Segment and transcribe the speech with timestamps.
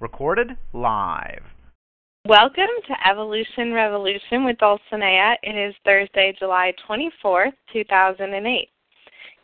[0.00, 1.42] Recorded live.
[2.26, 5.34] Welcome to Evolution Revolution with Dulcinea.
[5.42, 8.68] It is Thursday, July 24th, 2008.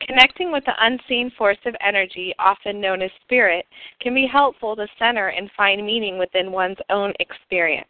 [0.06, 3.64] Connecting with the unseen force of energy, often known as spirit,
[4.00, 7.88] can be helpful to center and find meaning within one's own experience.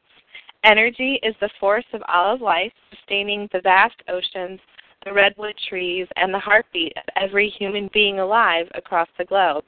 [0.64, 4.60] Energy is the force of all of life, sustaining the vast oceans,
[5.04, 9.64] the redwood trees, and the heartbeat of every human being alive across the globe.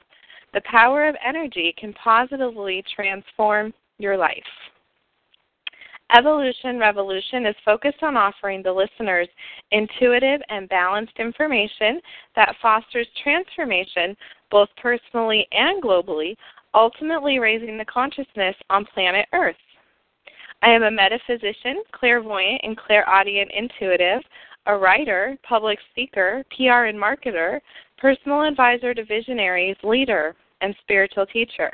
[0.53, 4.43] The power of energy can positively transform your life.
[6.15, 9.27] Evolution Revolution is focused on offering the listeners
[9.71, 11.99] intuitive and balanced information
[12.35, 14.15] that fosters transformation
[14.49, 16.37] both personally and globally,
[16.73, 19.55] ultimately raising the consciousness on planet Earth.
[20.61, 24.21] I am a metaphysician, clairvoyant, and clairaudient intuitive,
[24.65, 27.59] a writer, public speaker, PR and marketer,
[27.97, 31.71] personal advisor to visionaries, leader, and spiritual teacher.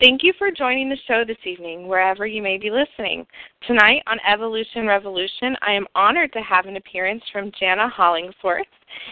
[0.00, 3.24] Thank you for joining the show this evening, wherever you may be listening.
[3.66, 8.66] Tonight on Evolution Revolution, I am honored to have an appearance from Jana Hollingsworth,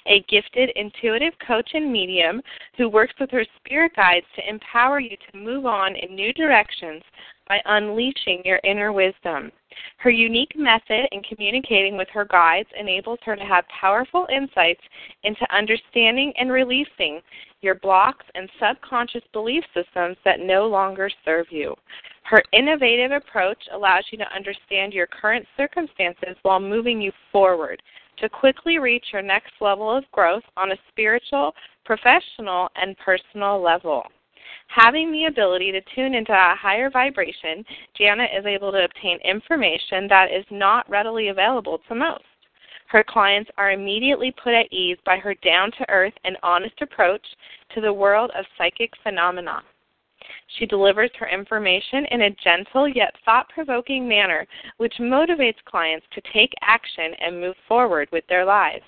[0.06, 2.40] a gifted intuitive coach and medium
[2.76, 7.02] who works with her spirit guides to empower you to move on in new directions
[7.48, 9.52] by unleashing your inner wisdom.
[9.98, 14.82] Her unique method in communicating with her guides enables her to have powerful insights
[15.24, 17.20] into understanding and releasing
[17.62, 21.74] your blocks and subconscious belief systems that no longer serve you.
[22.24, 27.82] Her innovative approach allows you to understand your current circumstances while moving you forward
[28.18, 34.02] to quickly reach your next level of growth on a spiritual, professional, and personal level.
[34.68, 37.64] Having the ability to tune into a higher vibration,
[37.94, 42.24] Jana is able to obtain information that is not readily available to most.
[42.86, 47.24] Her clients are immediately put at ease by her down to earth and honest approach
[47.74, 49.62] to the world of psychic phenomena.
[50.58, 54.46] She delivers her information in a gentle yet thought provoking manner,
[54.76, 58.84] which motivates clients to take action and move forward with their lives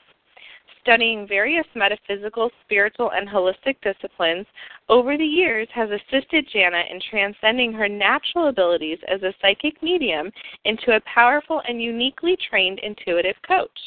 [0.84, 4.47] studying various metaphysical, spiritual, and holistic disciplines
[4.91, 10.31] over the years has assisted Jana in transcending her natural abilities as a psychic medium
[10.66, 13.78] into a powerful and uniquely trained intuitive coach.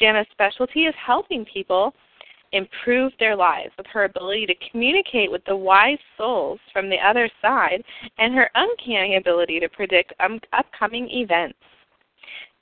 [0.00, 1.92] Jana's specialty is helping people
[2.52, 7.28] improve their lives with her ability to communicate with the wise souls from the other
[7.40, 7.82] side
[8.18, 11.58] and her uncanny ability to predict um, upcoming events.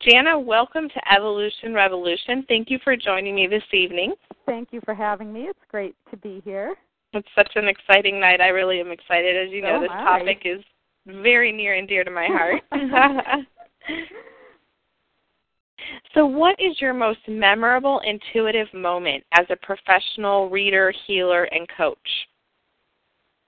[0.00, 2.44] Jana, welcome to Evolution Revolution.
[2.48, 4.14] Thank you for joining me this evening.
[4.46, 5.42] Thank you for having me.
[5.42, 6.74] It's great to be here.
[7.12, 8.40] It's such an exciting night.
[8.40, 9.36] I really am excited.
[9.36, 10.60] As you know, oh, this topic is
[11.06, 12.62] very near and dear to my heart.
[16.14, 21.98] so, what is your most memorable intuitive moment as a professional reader, healer, and coach?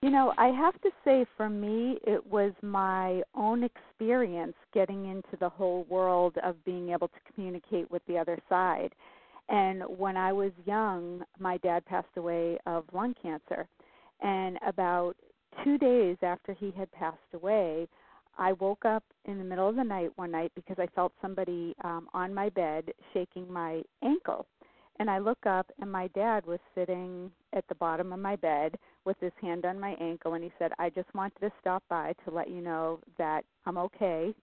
[0.02, 5.36] You know, I have to say for me, it was my own experience getting into
[5.38, 8.92] the whole world of being able to communicate with the other side.
[9.48, 13.68] And when I was young, my dad passed away of lung cancer.
[14.20, 15.14] And about
[15.62, 17.86] two days after he had passed away,
[18.38, 21.74] I woke up in the middle of the night one night because I felt somebody
[21.84, 24.46] um, on my bed shaking my ankle.
[24.98, 28.76] And I look up, and my dad was sitting at the bottom of my bed
[29.04, 32.14] with his hand on my ankle, and he said, I just wanted to stop by
[32.24, 34.34] to let you know that I'm okay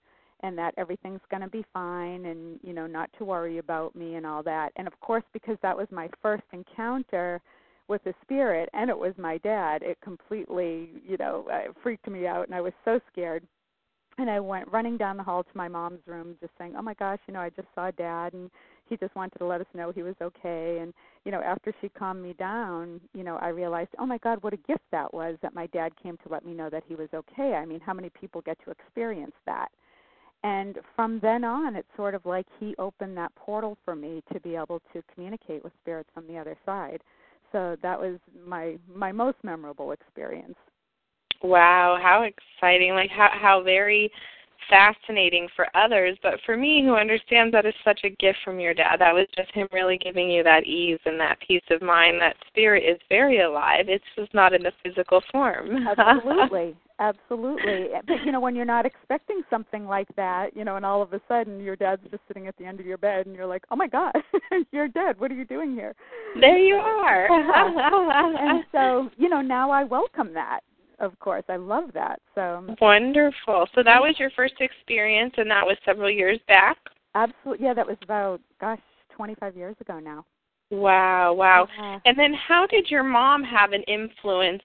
[0.42, 4.16] and that everything's going to be fine and, you know, not to worry about me
[4.16, 4.72] and all that.
[4.76, 7.42] And of course, because that was my first encounter
[7.88, 12.26] with the spirit and it was my dad, it completely, you know, uh, freaked me
[12.26, 13.46] out, and I was so scared
[14.20, 16.94] and I went running down the hall to my mom's room, just saying, "Oh my
[16.94, 18.52] gosh, you know, I just saw Dad, and
[18.86, 20.94] he just wanted to let us know he was okay." And
[21.26, 24.54] you know, after she calmed me down, you know, I realized, "Oh my God, what
[24.54, 27.10] a gift that was that my dad came to let me know that he was
[27.14, 29.72] okay." I mean, how many people get to experience that?
[30.44, 34.40] And from then on, it's sort of like he opened that portal for me to
[34.40, 37.02] be able to communicate with spirits on the other side.
[37.52, 40.56] So that was my my most memorable experience.
[41.42, 42.94] Wow, how exciting!
[42.94, 44.12] Like how how very
[44.70, 48.74] fascinating for others, but for me, who understands that is such a gift from your
[48.74, 52.22] dad, that was just him really giving you that ease and that peace of mind.
[52.22, 53.86] That spirit is very alive.
[53.88, 55.88] It's just not in the physical form.
[55.88, 56.76] Absolutely.
[57.02, 57.88] Absolutely.
[58.06, 61.14] But you know, when you're not expecting something like that, you know, and all of
[61.14, 63.64] a sudden your dad's just sitting at the end of your bed and you're like,
[63.72, 64.12] "Oh my god,
[64.74, 65.18] you're dead.
[65.18, 65.96] What are you doing here?"
[66.42, 67.28] There you are.
[68.38, 70.60] and so, you know, now I welcome that
[71.00, 71.44] of course.
[71.50, 72.22] I love that.
[72.36, 73.68] So wonderful.
[73.76, 76.78] So that was your first experience, and that was several years back.
[77.16, 77.66] Absolutely.
[77.66, 78.80] Yeah, that was about gosh,
[79.16, 80.26] 25 years ago now.
[80.72, 81.68] Wow, wow.
[81.78, 82.00] Yeah.
[82.06, 84.62] And then how did your mom have an influence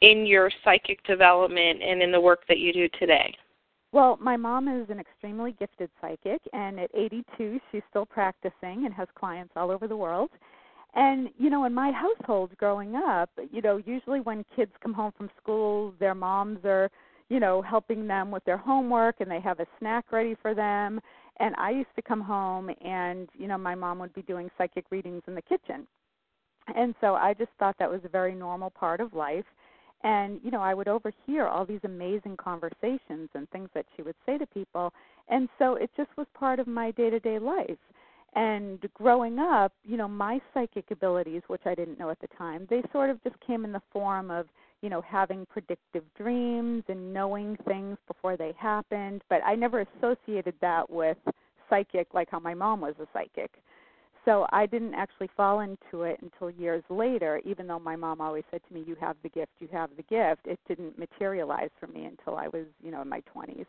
[0.00, 3.34] in your psychic development and in the work that you do today?
[3.92, 8.92] Well, my mom is an extremely gifted psychic, and at 82, she's still practicing and
[8.92, 10.30] has clients all over the world.
[10.94, 15.12] And you know, in my household growing up, you know, usually when kids come home
[15.16, 16.90] from school, their moms are,
[17.28, 21.00] you know, helping them with their homework and they have a snack ready for them.
[21.40, 24.84] And I used to come home and, you know, my mom would be doing psychic
[24.90, 25.86] readings in the kitchen.
[26.74, 29.44] And so I just thought that was a very normal part of life.
[30.04, 34.14] And, you know, I would overhear all these amazing conversations and things that she would
[34.26, 34.92] say to people.
[35.28, 37.78] And so it just was part of my day to day life.
[38.34, 42.66] And growing up, you know, my psychic abilities, which I didn't know at the time,
[42.68, 44.46] they sort of just came in the form of,
[44.82, 49.22] you know, having predictive dreams and knowing things before they happened.
[49.30, 51.16] But I never associated that with
[51.70, 53.52] psychic like how my mom was a psychic.
[54.24, 58.44] So I didn't actually fall into it until years later, even though my mom always
[58.50, 60.46] said to me, You have the gift, you have the gift.
[60.46, 63.66] It didn't materialize for me until I was, you know, in my 20s.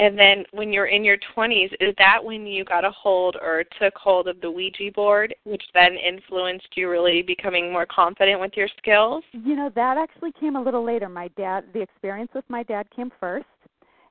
[0.00, 3.64] And then when you're in your 20s, is that when you got a hold or
[3.78, 8.52] took hold of the Ouija board, which then influenced you really becoming more confident with
[8.56, 9.22] your skills?
[9.32, 11.10] You know, that actually came a little later.
[11.10, 13.44] My dad, the experience with my dad came first,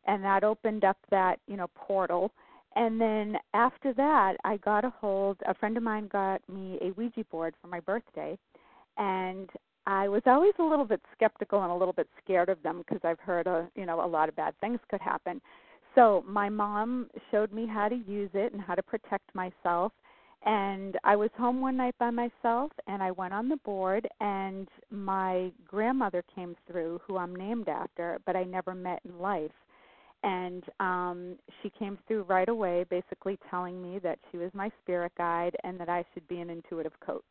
[0.06, 2.32] and that opened up that, you know, portal.
[2.76, 6.92] And then after that, I got a hold, a friend of mine got me a
[6.92, 8.38] Ouija board for my birthday,
[8.98, 9.50] and
[9.88, 13.02] I was always a little bit skeptical and a little bit scared of them because
[13.04, 15.42] I've heard a, you know, a lot of bad things could happen.
[15.96, 19.92] So my mom showed me how to use it and how to protect myself.
[20.46, 24.68] And I was home one night by myself and I went on the board and
[24.90, 29.52] my grandmother came through who I'm named after, but I never met in life.
[30.24, 35.12] And um she came through right away basically telling me that she was my spirit
[35.18, 37.24] guide and that I should be an intuitive coach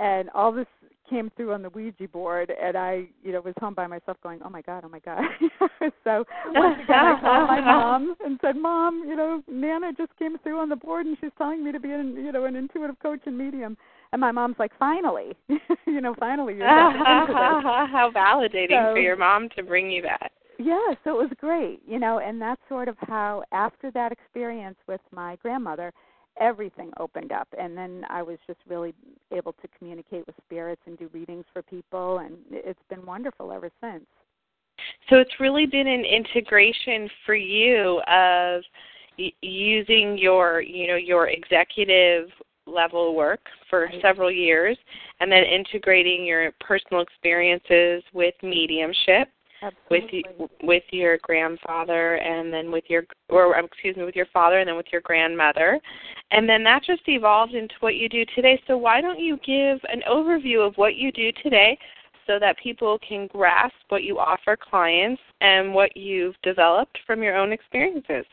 [0.00, 0.66] and all this
[1.12, 4.40] came through on the Ouija board, and I, you know, was home by myself going,
[4.44, 5.22] "Oh my god, oh my god."
[6.04, 6.24] so
[6.54, 10.58] once again, I called my mom and said, "Mom, you know, Nana just came through
[10.58, 13.20] on the board, and she's telling me to be, an, you know, an intuitive coach
[13.26, 13.76] and medium."
[14.12, 15.36] And my mom's like, "Finally,
[15.86, 20.02] you know, finally you're into this." How validating so, for your mom to bring you
[20.02, 20.32] that.
[20.58, 24.76] Yeah, so it was great, you know, and that's sort of how after that experience
[24.86, 25.92] with my grandmother
[26.40, 28.94] everything opened up and then i was just really
[29.32, 33.70] able to communicate with spirits and do readings for people and it's been wonderful ever
[33.80, 34.04] since
[35.10, 38.62] so it's really been an integration for you of
[39.42, 42.28] using your you know your executive
[42.66, 44.00] level work for right.
[44.00, 44.78] several years
[45.20, 49.28] and then integrating your personal experiences with mediumship
[49.62, 50.24] Absolutely.
[50.38, 54.58] with with your grandfather and then with your or um, excuse me with your father
[54.58, 55.80] and then with your grandmother.
[56.30, 58.60] And then that just evolved into what you do today.
[58.66, 61.78] So why don't you give an overview of what you do today
[62.26, 67.36] so that people can grasp what you offer clients and what you've developed from your
[67.36, 68.24] own experiences?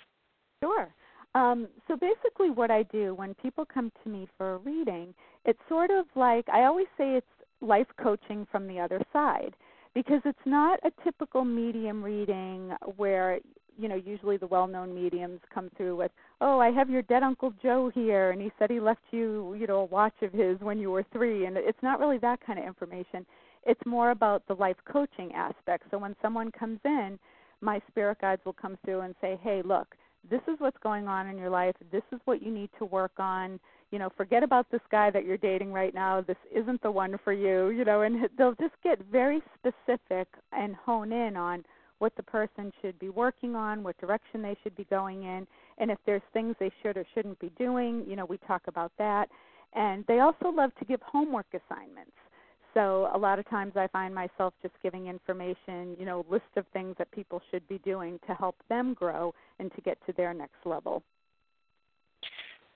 [0.64, 0.90] Sure.
[1.36, 5.14] Um, so basically what i do when people come to me for a reading
[5.46, 7.28] it's sort of like i always say it's
[7.62, 9.54] life coaching from the other side
[9.94, 13.40] because it's not a typical medium reading where
[13.78, 17.54] you know usually the well-known mediums come through with oh i have your dead uncle
[17.62, 20.78] joe here and he said he left you you know a watch of his when
[20.80, 23.26] you were 3 and it's not really that kind of information.
[23.66, 25.84] It's more about the life coaching aspect.
[25.92, 27.20] So when someone comes in
[27.62, 29.96] my spirit guides will come through and say hey look
[30.30, 31.76] this is what's going on in your life.
[31.92, 33.60] This is what you need to work on
[33.92, 36.22] you know, forget about this guy that you're dating right now.
[36.22, 40.76] This isn't the one for you, you know, and they'll just get very specific and
[40.76, 41.64] hone in on
[42.00, 45.46] what the person should be working on, what direction they should be going in,
[45.80, 48.92] and if there's things they should or shouldn't be doing, you know, we talk about
[48.98, 49.28] that.
[49.74, 52.12] And they also love to give homework assignments.
[52.74, 56.66] So a lot of times I find myself just giving information, you know, list of
[56.72, 60.34] things that people should be doing to help them grow and to get to their
[60.34, 61.04] next level.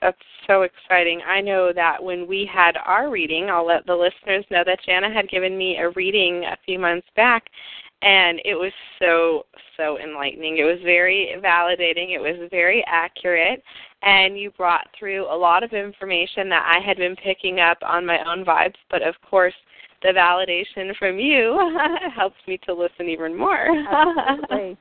[0.03, 0.17] That's
[0.47, 1.21] so exciting.
[1.25, 5.09] I know that when we had our reading, I'll let the listeners know that Jana
[5.09, 7.45] had given me a reading a few months back,
[8.01, 9.45] and it was so
[9.77, 10.57] so enlightening.
[10.57, 12.13] It was very validating.
[12.13, 13.63] It was very accurate,
[14.01, 18.05] and you brought through a lot of information that I had been picking up on
[18.05, 19.55] my own vibes, but of course
[20.03, 21.57] the validation from you
[22.15, 23.67] helps me to listen even more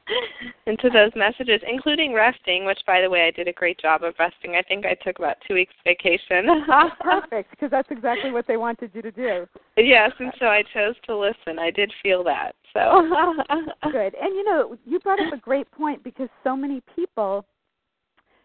[0.67, 4.15] into those messages, including resting, which, by the way, I did a great job of
[4.19, 4.57] resting.
[4.57, 6.65] I think I took about two weeks vacation.
[7.01, 9.47] Perfect, because that's exactly what they wanted you to do.
[9.77, 11.59] Yes, and so I chose to listen.
[11.59, 12.55] I did feel that.
[12.73, 13.07] So
[13.93, 17.45] good, and you know, you brought up a great point because so many people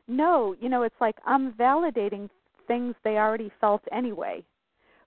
[0.07, 2.29] know, you know, it's like I'm validating
[2.67, 4.43] things they already felt anyway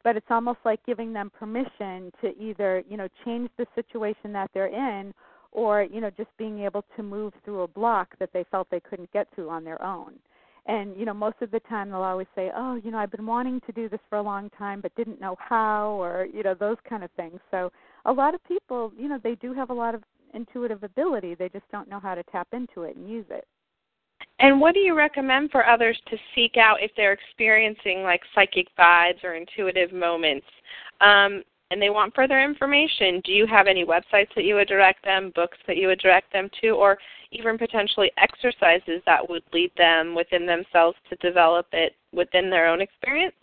[0.02, 4.50] but it's almost like giving them permission to either you know change the situation that
[4.54, 5.12] they're in
[5.52, 8.80] or you know just being able to move through a block that they felt they
[8.80, 10.14] couldn't get through on their own.
[10.66, 13.26] And you know most of the time they'll always say oh you know i've been
[13.26, 16.54] wanting to do this for a long time but didn't know how or you know
[16.54, 17.40] those kind of things.
[17.50, 17.70] So
[18.04, 20.02] a lot of people you know they do have a lot of
[20.32, 21.34] intuitive ability.
[21.34, 23.46] They just don't know how to tap into it and use it
[24.40, 28.68] and what do you recommend for others to seek out if they're experiencing like psychic
[28.78, 30.46] vibes or intuitive moments?
[31.00, 35.04] Um, and they want further information, do you have any websites that you would direct
[35.04, 36.98] them, books that you would direct them to, or
[37.30, 42.80] even potentially exercises that would lead them within themselves to develop it within their own
[42.80, 43.36] experience?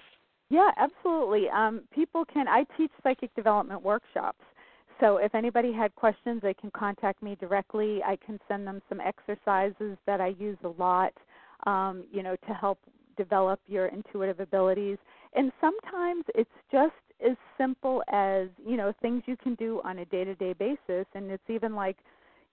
[0.50, 1.50] Yeah, absolutely.
[1.50, 2.48] Um, people can.
[2.48, 4.44] I teach psychic development workshops,
[5.00, 8.02] so if anybody had questions, they can contact me directly.
[8.04, 11.14] I can send them some exercises that I use a lot,
[11.66, 12.80] um, you know, to help
[13.18, 14.98] develop your intuitive abilities.
[15.36, 16.94] And sometimes it's just
[17.28, 21.50] as simple as, you know, things you can do on a day-to-day basis and it's
[21.50, 21.98] even like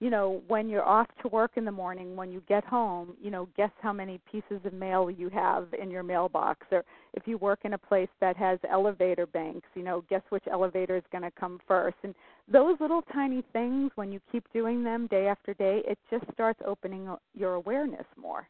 [0.00, 3.30] you know, when you're off to work in the morning, when you get home, you
[3.30, 6.66] know, guess how many pieces of mail you have in your mailbox.
[6.72, 6.84] Or
[7.14, 10.96] if you work in a place that has elevator banks, you know, guess which elevator
[10.96, 11.96] is going to come first.
[12.02, 12.14] And
[12.48, 16.60] those little tiny things, when you keep doing them day after day, it just starts
[16.66, 18.48] opening your awareness more.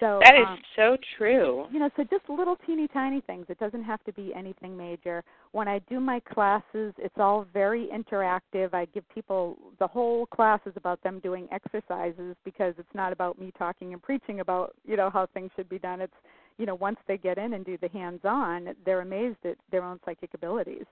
[0.00, 1.66] So that is um, so true.
[1.72, 3.46] You know, so just little teeny tiny things.
[3.48, 5.24] It doesn't have to be anything major.
[5.52, 8.74] When I do my classes, it's all very interactive.
[8.74, 13.38] I give people the whole class is about them doing exercises because it's not about
[13.38, 16.00] me talking and preaching about, you know, how things should be done.
[16.00, 16.14] It's,
[16.58, 19.98] you know, once they get in and do the hands-on, they're amazed at their own
[20.04, 20.84] psychic abilities.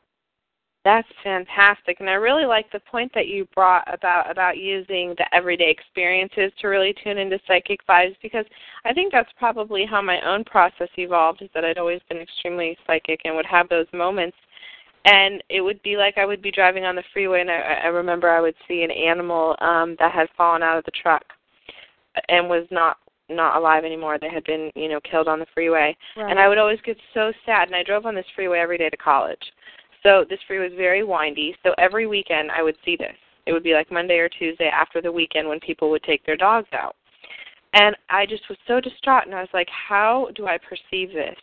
[0.86, 5.26] That's fantastic, and I really like the point that you brought about about using the
[5.34, 8.44] everyday experiences to really tune into psychic vibes because
[8.84, 11.42] I think that's probably how my own process evolved.
[11.42, 14.36] Is that I'd always been extremely psychic and would have those moments,
[15.04, 17.86] and it would be like I would be driving on the freeway, and I, I
[17.88, 21.24] remember I would see an animal um, that had fallen out of the truck
[22.28, 24.18] and was not not alive anymore.
[24.20, 25.96] They had been, you know, killed on the freeway.
[26.16, 26.30] Right.
[26.30, 28.88] And I would always get so sad and I drove on this freeway every day
[28.88, 29.42] to college.
[30.06, 31.56] So this free was very windy.
[31.64, 33.16] So every weekend I would see this.
[33.44, 36.36] It would be like Monday or Tuesday after the weekend when people would take their
[36.36, 36.94] dogs out.
[37.72, 41.36] And I just was so distraught and I was like, how do I perceive this?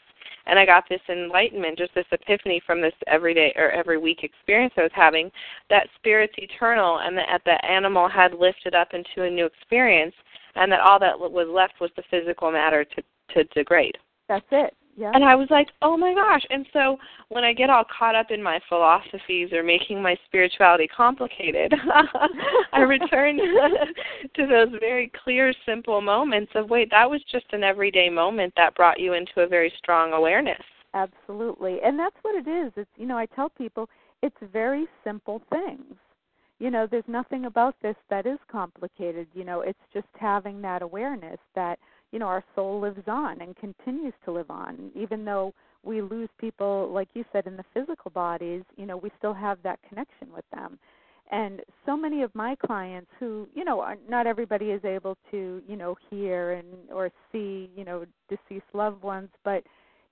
[0.46, 4.74] And I got this enlightenment, just this epiphany from this everyday or every week experience
[4.78, 5.30] I was having
[5.70, 10.16] that spirit's eternal and that the animal had lifted up into a new experience
[10.56, 13.04] and that all that was left was the physical matter to,
[13.34, 13.98] to degrade.
[14.30, 14.74] That's it.
[14.96, 15.12] Yeah.
[15.14, 16.44] And I was like, oh my gosh.
[16.50, 16.98] And so
[17.30, 21.74] when I get all caught up in my philosophies or making my spirituality complicated,
[22.74, 28.10] I return to those very clear, simple moments of, wait, that was just an everyday
[28.10, 30.62] moment that brought you into a very strong awareness.
[30.94, 31.80] Absolutely.
[31.84, 32.72] And that's what it is.
[32.76, 33.90] It's, you know, I tell people
[34.22, 35.96] it's very simple things.
[36.60, 39.28] You know, there's nothing about this that is complicated.
[39.34, 41.80] You know, it's just having that awareness that–
[42.14, 44.92] you know our soul lives on and continues to live on.
[44.96, 45.54] Even though
[45.84, 49.58] we lose people like you said in the physical bodies you know we still have
[49.64, 50.80] that connection with them.
[51.32, 55.62] And so many of my clients who you know are, not everybody is able to
[55.68, 59.64] you know hear and or see you know deceased loved ones but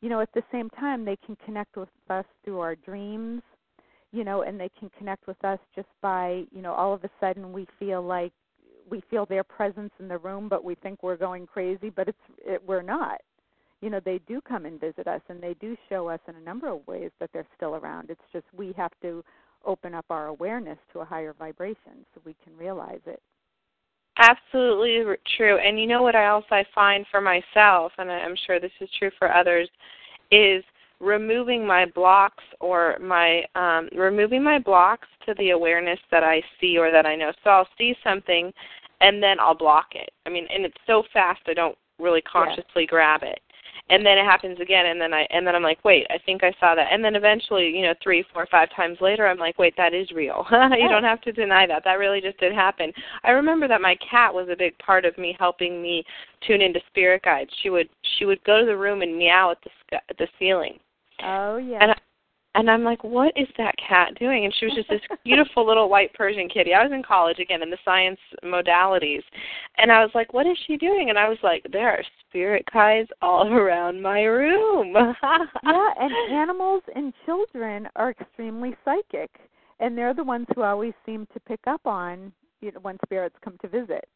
[0.01, 3.43] you know at the same time they can connect with us through our dreams
[4.11, 7.09] you know and they can connect with us just by you know all of a
[7.19, 8.33] sudden we feel like
[8.91, 12.17] we feel their presence in the room, but we think we're going crazy, but it's
[12.45, 13.21] it, we're not.
[13.81, 16.41] You know, they do come and visit us, and they do show us in a
[16.41, 18.11] number of ways that they're still around.
[18.11, 19.23] It's just we have to
[19.65, 23.21] open up our awareness to a higher vibration so we can realize it.
[24.17, 25.57] Absolutely true.
[25.57, 29.09] And you know what I also find for myself, and I'm sure this is true
[29.17, 29.69] for others,
[30.31, 30.63] is
[30.99, 36.77] removing my blocks or my um, removing my blocks to the awareness that I see
[36.77, 37.31] or that I know.
[37.43, 38.53] So I'll see something
[39.01, 40.11] and then I'll block it.
[40.25, 43.39] I mean, and it's so fast I don't really consciously grab it.
[43.89, 46.43] and then it happens again and then i and then i'm like wait i think
[46.43, 46.87] i saw that.
[46.91, 50.09] And then eventually you know three four five times later i'm like wait that is
[50.11, 50.45] real.
[50.81, 51.83] You don't have to deny that.
[51.83, 52.91] That really just did happen.
[53.23, 56.03] I remember that my cat was a big part of me helping me
[56.47, 57.51] tune into spirit guides.
[57.61, 60.79] She would she would go to the room and meow at the at the ceiling.
[61.23, 61.79] Oh yeah.
[61.81, 61.91] And
[62.55, 64.45] and I'm like, what is that cat doing?
[64.45, 66.73] And she was just this beautiful little white Persian kitty.
[66.73, 69.23] I was in college again in the science modalities.
[69.77, 71.09] And I was like, what is she doing?
[71.09, 74.93] And I was like, there are spirit guides all around my room.
[75.23, 79.31] yeah, and animals and children are extremely psychic.
[79.79, 82.31] And they're the ones who always seem to pick up on
[82.61, 84.07] you know, when spirits come to visit.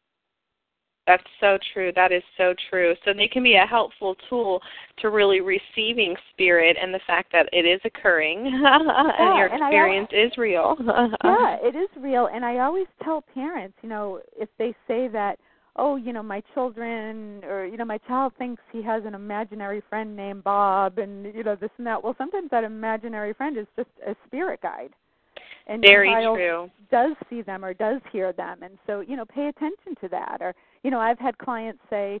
[1.06, 1.92] That's so true.
[1.94, 2.94] That is so true.
[3.04, 4.60] So they can be a helpful tool
[4.98, 8.86] to really receiving spirit and the fact that it is occurring and
[9.18, 10.76] yeah, your experience always, is real.
[11.24, 12.28] yeah, it is real.
[12.32, 15.38] And I always tell parents, you know, if they say that,
[15.76, 19.82] oh, you know, my children or you know, my child thinks he has an imaginary
[19.88, 22.02] friend named Bob and you know this and that.
[22.02, 24.90] Well, sometimes that imaginary friend is just a spirit guide
[25.66, 28.62] and very child true does see them or does hear them.
[28.62, 30.38] And so you know pay attention to that.
[30.40, 32.20] Or you know i've had clients say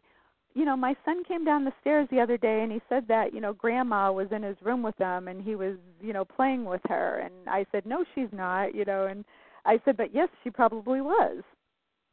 [0.54, 3.34] you know my son came down the stairs the other day and he said that
[3.34, 6.64] you know grandma was in his room with them and he was you know playing
[6.64, 7.20] with her.
[7.24, 9.06] And i said no she's not you know.
[9.06, 9.24] And
[9.64, 11.42] i said but yes she probably was.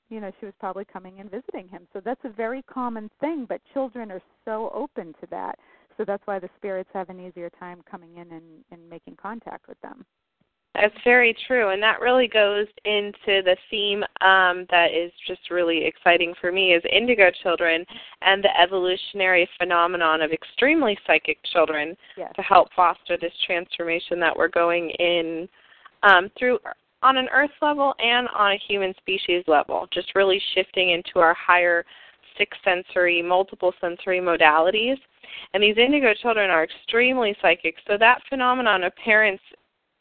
[0.09, 1.87] You know she was probably coming and visiting him.
[1.93, 5.57] So that's a very common thing but children are so open to that.
[5.97, 9.67] So that's why the spirits have an easier time coming in and, and making contact
[9.67, 10.05] with them
[10.75, 15.85] that's very true, and that really goes into the theme um, that is just really
[15.85, 17.85] exciting for me is indigo children
[18.21, 22.31] and the evolutionary phenomenon of extremely psychic children yes.
[22.35, 25.47] to help foster this transformation that we're going in
[26.01, 26.57] um, through
[27.03, 31.33] on an earth level and on a human species level, just really shifting into our
[31.33, 31.85] higher
[32.37, 34.95] six sensory, multiple sensory modalities.
[35.53, 39.43] And these indigo children are extremely psychic, so that phenomenon of parents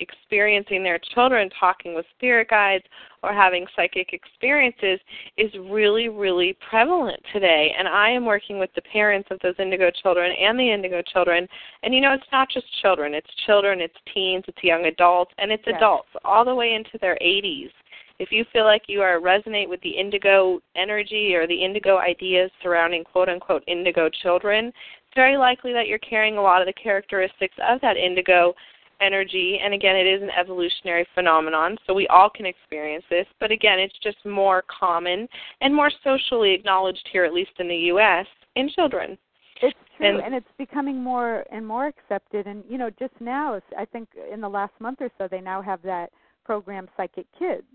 [0.02, 2.84] experiencing their children talking with spirit guides
[3.22, 4.98] or having psychic experiences
[5.36, 7.72] is really, really prevalent today.
[7.78, 11.46] And I am working with the parents of those indigo children and the indigo children.
[11.82, 15.50] And you know, it's not just children, it's children, it's teens, it's young adults, and
[15.50, 15.76] it's yes.
[15.76, 17.70] adults all the way into their 80s.
[18.18, 22.50] If you feel like you are resonate with the indigo energy or the indigo ideas
[22.62, 26.72] surrounding quote unquote indigo children, it's very likely that you're carrying a lot of the
[26.72, 28.54] characteristics of that indigo
[29.02, 33.50] energy, and again, it is an evolutionary phenomenon, so we all can experience this, but
[33.50, 35.28] again, it's just more common
[35.60, 39.18] and more socially acknowledged here, at least in the U.S., in children.
[39.62, 42.46] It's true, And- and, it's becoming more and more accepted.
[42.46, 45.62] And you know, just now, I think in the last month or so, they now
[45.62, 46.10] have that
[46.44, 47.66] program, Psychic Kids.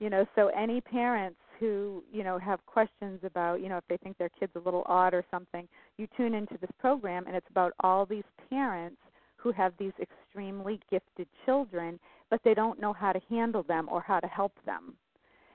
[0.00, 3.96] You know, so any parents who you know have questions about, you know, if they
[3.96, 7.48] think their kid's a little odd or something, you tune into this program, and it's
[7.50, 8.98] about all these parents
[9.38, 11.98] who have these extremely gifted children,
[12.30, 14.94] but they don't know how to handle them or how to help them.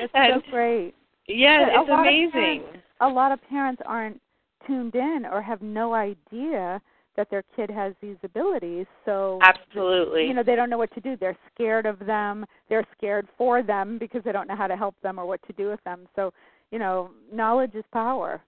[0.00, 0.94] It's and, so great.
[1.26, 2.30] Yeah, But it's a lot amazing.
[2.62, 4.20] parents- A lot of parents aren't
[4.68, 6.80] tuned in or have no idea
[7.16, 8.86] that their kid has these abilities.
[9.04, 10.26] So Absolutely.
[10.26, 11.16] you know they don't know what to do.
[11.16, 12.44] They're scared of them.
[12.68, 15.52] They're scared for them because they don't know how to help them or what to
[15.54, 16.06] do with them.
[16.14, 16.32] So
[16.70, 18.40] you know knowledge is power.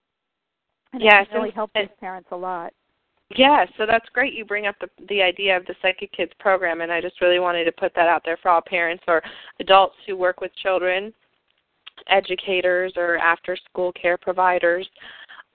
[0.93, 2.73] And Yes, it can really helps these parents a lot.
[3.35, 4.33] Yeah, so that's great.
[4.33, 7.39] You bring up the the idea of the Psychic Kids program, and I just really
[7.39, 9.21] wanted to put that out there for all parents or
[9.59, 11.13] adults who work with children,
[12.07, 14.87] educators, or after school care providers.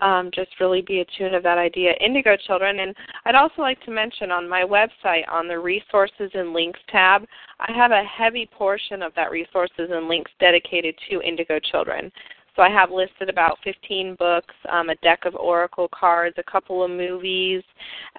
[0.00, 1.92] Um, just really be attuned of that idea.
[2.00, 6.52] Indigo Children, and I'd also like to mention on my website on the Resources and
[6.52, 7.24] Links tab,
[7.60, 12.10] I have a heavy portion of that resources and links dedicated to Indigo Children.
[12.56, 16.84] So I have listed about 15 books, um, a deck of oracle cards, a couple
[16.84, 17.62] of movies,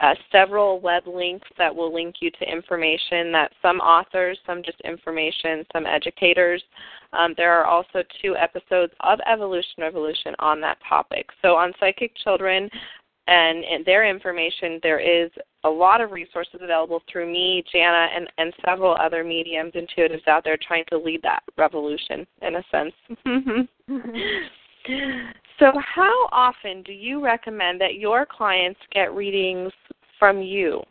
[0.02, 4.80] uh, several web links that will link you to information that some authors, some just
[4.82, 6.62] information, some educators.
[7.14, 11.28] Um, there are also two episodes of Evolution Revolution on that topic.
[11.42, 12.70] So on Psychic Children,
[13.28, 15.32] and, and their information, there is
[15.66, 20.44] a lot of resources available through me, Jana, and, and several other mediums, intuitives out
[20.44, 22.94] there trying to lead that revolution in a sense.
[23.26, 23.98] Mm-hmm.
[25.60, 29.72] so, how often do you recommend that your clients get readings
[30.20, 30.82] from you?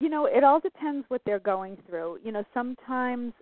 [0.00, 2.18] You know, it all depends what they're going through.
[2.22, 3.32] You know, sometimes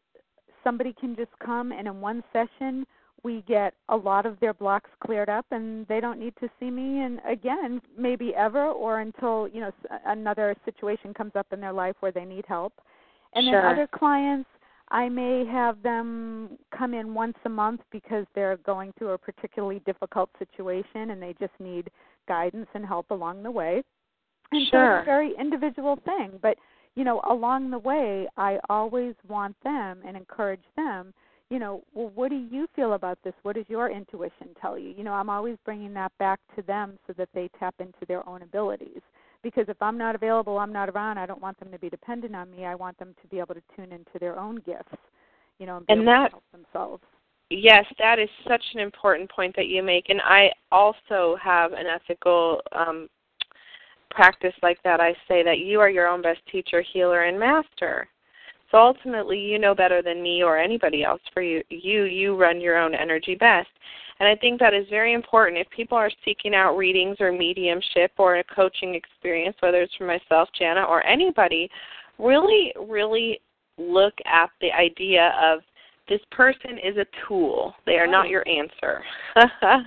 [0.65, 2.87] somebody can just come and in one session
[3.25, 6.71] we get a lot of their blocks cleared up and they don't need to see
[6.71, 9.71] me and again maybe ever or until you know
[10.07, 12.73] another situation comes up in their life where they need help
[13.35, 13.63] and sure.
[13.63, 14.49] then other clients
[14.91, 19.81] i may have them come in once a month because they're going through a particularly
[19.85, 21.91] difficult situation and they just need
[22.27, 23.83] guidance and help along the way
[24.53, 24.95] and sure.
[24.95, 26.57] so it's a very individual thing but
[26.95, 31.13] you know along the way i always want them and encourage them
[31.51, 33.33] you know, well, what do you feel about this?
[33.43, 34.91] What does your intuition tell you?
[34.97, 38.27] You know, I'm always bringing that back to them so that they tap into their
[38.29, 39.01] own abilities.
[39.43, 41.17] Because if I'm not available, I'm not around.
[41.17, 42.65] I don't want them to be dependent on me.
[42.65, 44.97] I want them to be able to tune into their own gifts,
[45.59, 47.03] you know, and, be and able that, to help themselves.
[47.51, 51.87] Yes, that is such an important point that you make, and I also have an
[51.87, 53.09] ethical um,
[54.11, 55.01] practice like that.
[55.01, 58.09] I say that you are your own best teacher, healer, and master
[58.71, 61.21] so ultimately, you know better than me or anybody else.
[61.33, 63.69] For you, you you run your own energy best.
[64.21, 65.59] And I think that is very important.
[65.59, 70.07] If people are seeking out readings or mediumship or a coaching experience, whether it's for
[70.07, 71.71] myself, Jana, or anybody,
[72.19, 73.41] really, really
[73.79, 75.61] look at the idea of
[76.09, 77.75] this person is a tool.
[77.87, 78.11] They are right.
[78.11, 79.03] not your answer.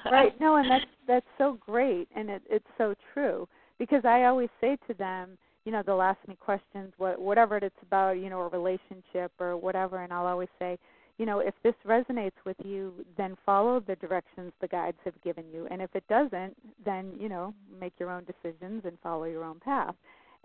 [0.06, 0.40] right.
[0.40, 3.48] No, and that's that's so great, and it, it's so true
[3.80, 7.76] because I always say to them you know they'll ask me questions what whatever it's
[7.82, 10.78] about you know a relationship or whatever and i'll always say
[11.18, 15.46] you know if this resonates with you then follow the directions the guides have given
[15.54, 15.68] you.
[15.70, 19.60] And if it doesn't then you know make your own decisions and follow your own
[19.60, 19.96] path.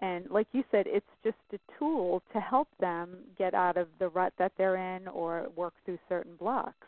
[0.01, 4.09] And like you said it's just a tool to help them get out of the
[4.09, 6.87] rut that they're in or work through certain blocks.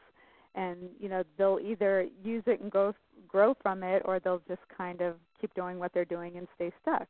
[0.54, 2.94] And you know they'll either use it and go
[3.26, 6.72] grow from it or they'll just kind of keep doing what they're doing and stay
[6.82, 7.08] stuck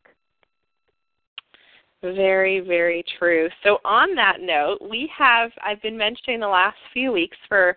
[2.03, 3.49] very, very true.
[3.65, 7.77] So, on that note, we have, I've been mentioning the last few weeks for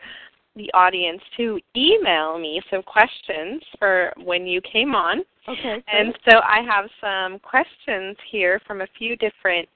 [0.55, 5.23] the audience to email me some questions for when you came on.
[5.47, 5.83] Okay.
[5.91, 9.67] And so I have some questions here from a few different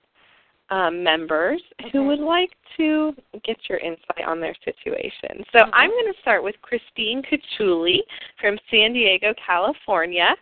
[0.70, 1.90] um, members okay.
[1.92, 5.44] who would like to get your insight on their situation.
[5.54, 5.74] So mm-hmm.
[5.74, 8.00] I'm going to start with Christine Cachuli
[8.42, 10.36] from San Diego, California.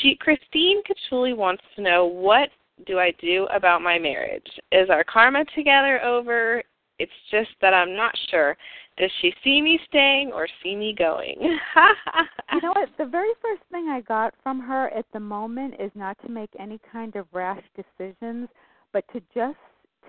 [0.00, 2.48] She Christine Cachuli wants to know what
[2.86, 4.46] do I do about my marriage?
[4.72, 6.62] Is our karma together over?
[6.98, 8.56] It's just that I'm not sure.
[8.96, 11.36] Does she see me staying or see me going?
[12.52, 12.88] you know what?
[12.98, 16.50] The very first thing I got from her at the moment is not to make
[16.58, 18.48] any kind of rash decisions,
[18.92, 19.58] but to just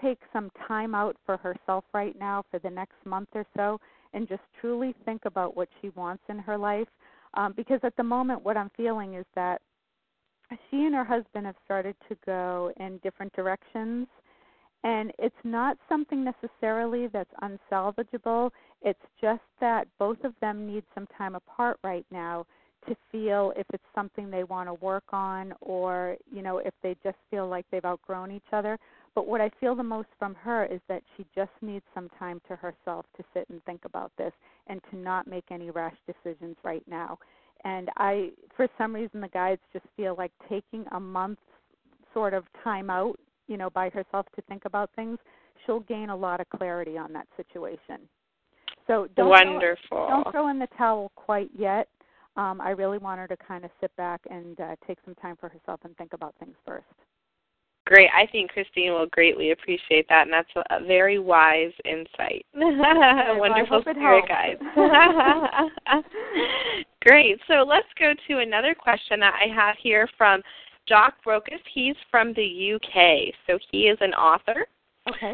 [0.01, 3.79] take some time out for herself right now for the next month or so
[4.13, 6.87] and just truly think about what she wants in her life.
[7.35, 9.61] Um, because at the moment, what I'm feeling is that
[10.69, 14.07] she and her husband have started to go in different directions
[14.83, 18.51] and it's not something necessarily that's unsalvageable.
[18.81, 22.45] It's just that both of them need some time apart right now
[22.87, 26.95] to feel if it's something they want to work on or you know if they
[27.03, 28.77] just feel like they've outgrown each other.
[29.15, 32.39] But what i feel the most from her is that she just needs some time
[32.47, 34.31] to herself to sit and think about this
[34.67, 37.19] and to not make any rash decisions right now
[37.63, 41.39] and I, for some reason, the guides just feel like taking a month
[42.13, 45.17] sort of time out, you know, by herself to think about things.
[45.65, 48.07] She'll gain a lot of clarity on that situation.
[48.87, 49.77] So don't wonderful.
[49.89, 51.87] Throw, don't throw in the towel quite yet.
[52.37, 55.35] Um, I really want her to kind of sit back and uh, take some time
[55.39, 56.85] for herself and think about things first.
[57.89, 58.09] Great.
[58.15, 62.45] I think Christine will greatly appreciate that, and that's a, very wise insight.
[62.53, 64.61] Wonderful spirit guides.
[67.01, 67.39] Great.
[67.47, 70.43] So let's go to another question that I have here from
[70.87, 71.61] Jock Brokus.
[71.73, 74.67] He's from the UK, so he is an author.
[75.09, 75.33] Okay.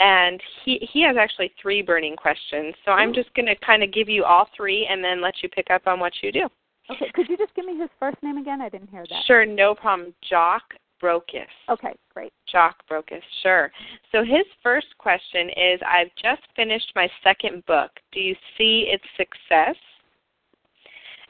[0.00, 2.74] And he he has actually three burning questions.
[2.86, 5.50] So I'm just going to kind of give you all three, and then let you
[5.50, 6.48] pick up on what you do.
[6.90, 7.10] Okay.
[7.12, 8.62] Could you just give me his first name again?
[8.62, 9.22] I didn't hear that.
[9.26, 10.14] Sure, no problem.
[10.28, 10.62] Jock
[11.02, 11.46] Brokus.
[11.68, 12.32] Okay, great.
[12.50, 13.70] Jock Brokus, sure.
[14.12, 17.90] So his first question is I've just finished my second book.
[18.12, 19.76] Do you see its success?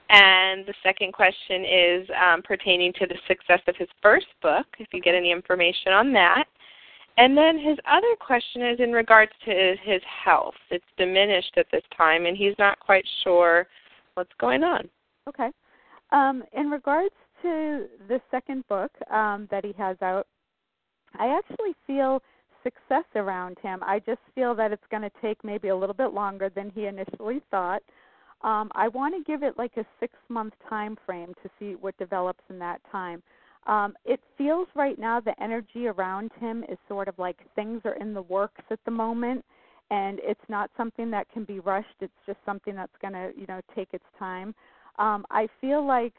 [0.09, 4.89] And the second question is um, pertaining to the success of his first book, if
[4.93, 6.45] you get any information on that.
[7.17, 10.55] And then his other question is in regards to his health.
[10.71, 13.69] It's diminished at this time, and he's not quite sure
[14.15, 14.89] what's going on.
[15.29, 15.51] Okay.
[16.13, 20.27] Um, in regards to the second book um, that he has out,
[21.19, 22.23] I actually feel
[22.63, 23.81] success around him.
[23.83, 26.87] I just feel that it's going to take maybe a little bit longer than he
[26.87, 27.83] initially thought.
[28.43, 31.97] Um, I want to give it like a six month time frame to see what
[31.99, 33.23] develops in that time.
[33.67, 37.97] Um, it feels right now the energy around him is sort of like things are
[37.97, 39.45] in the works at the moment,
[39.91, 41.89] and it's not something that can be rushed.
[42.01, 44.55] It's just something that's going to, you know, take its time.
[44.99, 46.15] Um, I feel like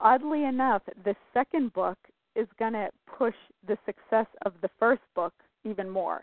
[0.00, 1.98] oddly enough, the second book
[2.36, 3.34] is going to push
[3.66, 5.32] the success of the first book
[5.64, 6.22] even more.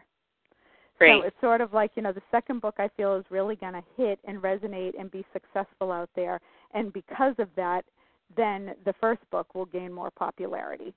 [0.98, 1.22] Great.
[1.22, 3.74] So it's sort of like, you know, the second book I feel is really going
[3.74, 6.40] to hit and resonate and be successful out there.
[6.74, 7.84] And because of that,
[8.38, 10.94] then the first book will gain more popularity.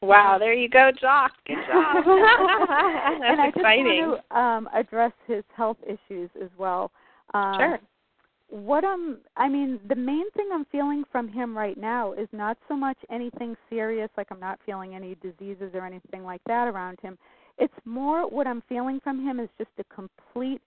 [0.00, 1.32] Wow, there you go, Jock.
[1.46, 1.96] Good job.
[2.04, 3.86] That's and I exciting.
[3.86, 6.92] just want to um, address his health issues as well.
[7.34, 7.80] Um, sure
[8.48, 12.56] what I'm I mean, the main thing I'm feeling from him right now is not
[12.68, 16.98] so much anything serious, like I'm not feeling any diseases or anything like that around
[17.00, 17.18] him.
[17.58, 20.62] It's more what I'm feeling from him is just a complete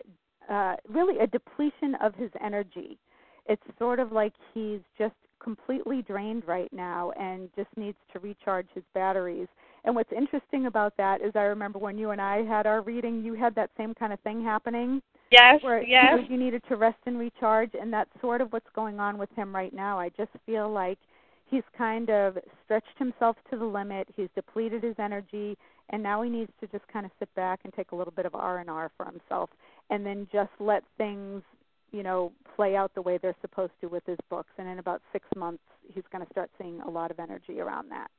[0.50, 2.98] uh really a depletion of his energy.
[3.46, 8.68] It's sort of like he's just completely drained right now and just needs to recharge
[8.76, 9.48] his batteries.
[9.86, 13.24] And what's interesting about that is I remember when you and I had our reading,
[13.24, 16.20] you had that same kind of thing happening Yes, where yes.
[16.28, 19.56] you needed to rest and recharge, and that's sort of what's going on with him
[19.56, 20.00] right now.
[20.00, 20.98] I just feel like
[21.46, 24.08] he's kind of stretched himself to the limit.
[24.16, 25.56] He's depleted his energy,
[25.92, 28.26] and now he needs to just kind of sit back and take a little bit
[28.26, 29.52] of R and R for himself,
[29.92, 31.44] and then just let things,
[31.92, 34.50] you know, play out the way they're supposed to with his books.
[34.58, 35.64] And in about six months,
[35.94, 38.10] he's going to start seeing a lot of energy around that.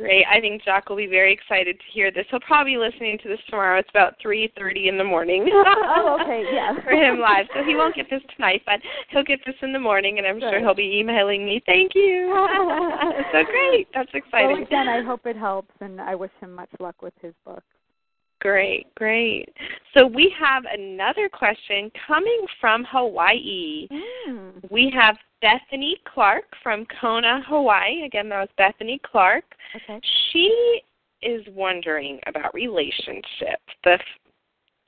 [0.00, 0.24] Great.
[0.30, 2.24] I think Jack will be very excited to hear this.
[2.30, 3.78] He'll probably be listening to this tomorrow.
[3.78, 5.48] It's about 3:30 in the morning.
[5.52, 6.74] oh, okay, yeah.
[6.84, 7.46] for him live.
[7.54, 10.40] So he won't get this tonight, but he'll get this in the morning and I'm
[10.40, 10.50] Good.
[10.50, 11.62] sure he'll be emailing me.
[11.66, 12.32] Thank you.
[13.32, 13.88] so great.
[13.94, 14.56] That's exciting.
[14.56, 17.62] Well, again, I hope it helps and I wish him much luck with his book.
[18.40, 19.46] Great, great.
[19.94, 23.86] So we have another question coming from Hawaii.
[24.28, 24.70] Mm.
[24.70, 28.04] We have Bethany Clark from Kona, Hawaii.
[28.04, 29.44] Again, that was Bethany Clark.
[29.76, 30.00] Okay.
[30.32, 30.80] She
[31.22, 33.98] is wondering about relationships, the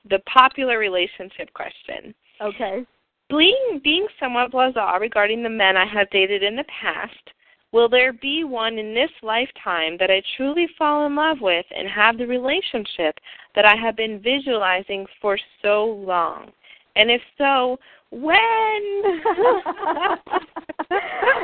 [0.09, 2.15] the popular relationship question.
[2.41, 2.85] Okay.
[3.29, 7.31] Being being somewhat blasé regarding the men I have dated in the past,
[7.73, 11.89] will there be one in this lifetime that I truly fall in love with and
[11.89, 13.17] have the relationship
[13.55, 16.53] that I have been visualizing for so long?
[16.95, 17.79] And if so,
[18.11, 18.21] when?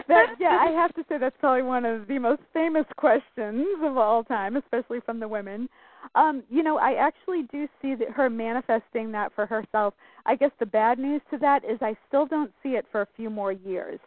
[0.07, 3.97] that, yeah, I have to say that's probably one of the most famous questions of
[3.97, 5.71] all time, especially from the women.
[6.15, 9.95] Um, you know, I actually do see that her manifesting that for herself.
[10.27, 13.09] I guess the bad news to that is I still don't see it for a
[13.17, 13.99] few more years.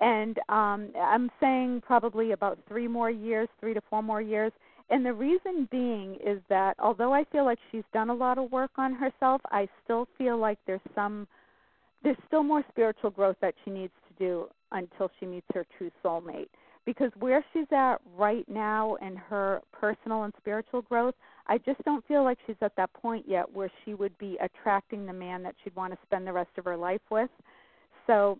[0.00, 4.52] And um I'm saying probably about 3 more years, 3 to 4 more years.
[4.90, 8.52] And the reason being is that although I feel like she's done a lot of
[8.52, 11.26] work on herself, I still feel like there's some
[12.02, 15.90] there's still more spiritual growth that she needs to do until she meets her true
[16.04, 16.48] soulmate.
[16.84, 21.14] Because where she's at right now in her personal and spiritual growth,
[21.46, 25.06] I just don't feel like she's at that point yet where she would be attracting
[25.06, 27.30] the man that she'd want to spend the rest of her life with.
[28.06, 28.38] So,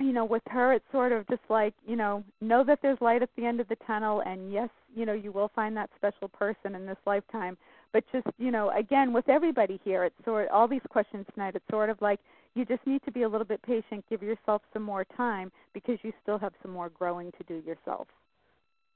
[0.00, 3.22] you know, with her, it's sort of just like, you know, know that there's light
[3.22, 6.28] at the end of the tunnel, and yes, you know, you will find that special
[6.28, 7.56] person in this lifetime.
[7.92, 11.64] But just, you know, again, with everybody here, it's sort all these questions tonight, it's
[11.70, 12.20] sort of like
[12.54, 15.98] you just need to be a little bit patient, give yourself some more time because
[16.02, 18.06] you still have some more growing to do yourself.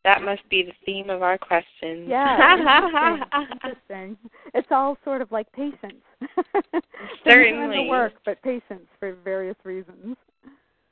[0.04, 2.06] That must be the theme of our questions.
[2.06, 3.56] Yeah, interesting.
[3.64, 4.16] interesting.
[4.52, 6.02] It's all sort of like patience.
[7.26, 7.76] Certainly.
[7.76, 10.16] the work, but patience for various reasons.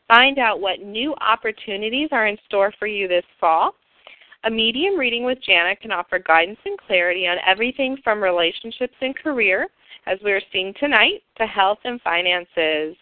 [0.08, 3.74] Find out what new opportunities are in store for you this fall.
[4.44, 9.16] A medium reading with Jana can offer guidance and clarity on everything from relationships and
[9.16, 9.68] career,
[10.06, 12.96] as we are seeing tonight, to health and finances.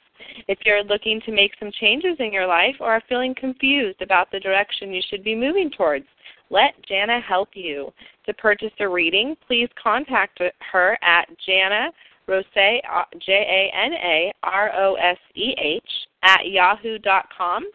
[0.48, 4.32] If you're looking to make some changes in your life or are feeling confused about
[4.32, 6.06] the direction you should be moving towards,
[6.50, 7.92] let Jana help you.
[8.26, 10.40] To purchase a reading, please contact
[10.72, 11.92] her at Jana
[12.28, 12.92] Rose, J
[13.28, 15.84] A N A R O S E H,
[16.24, 17.70] at yahoo.com,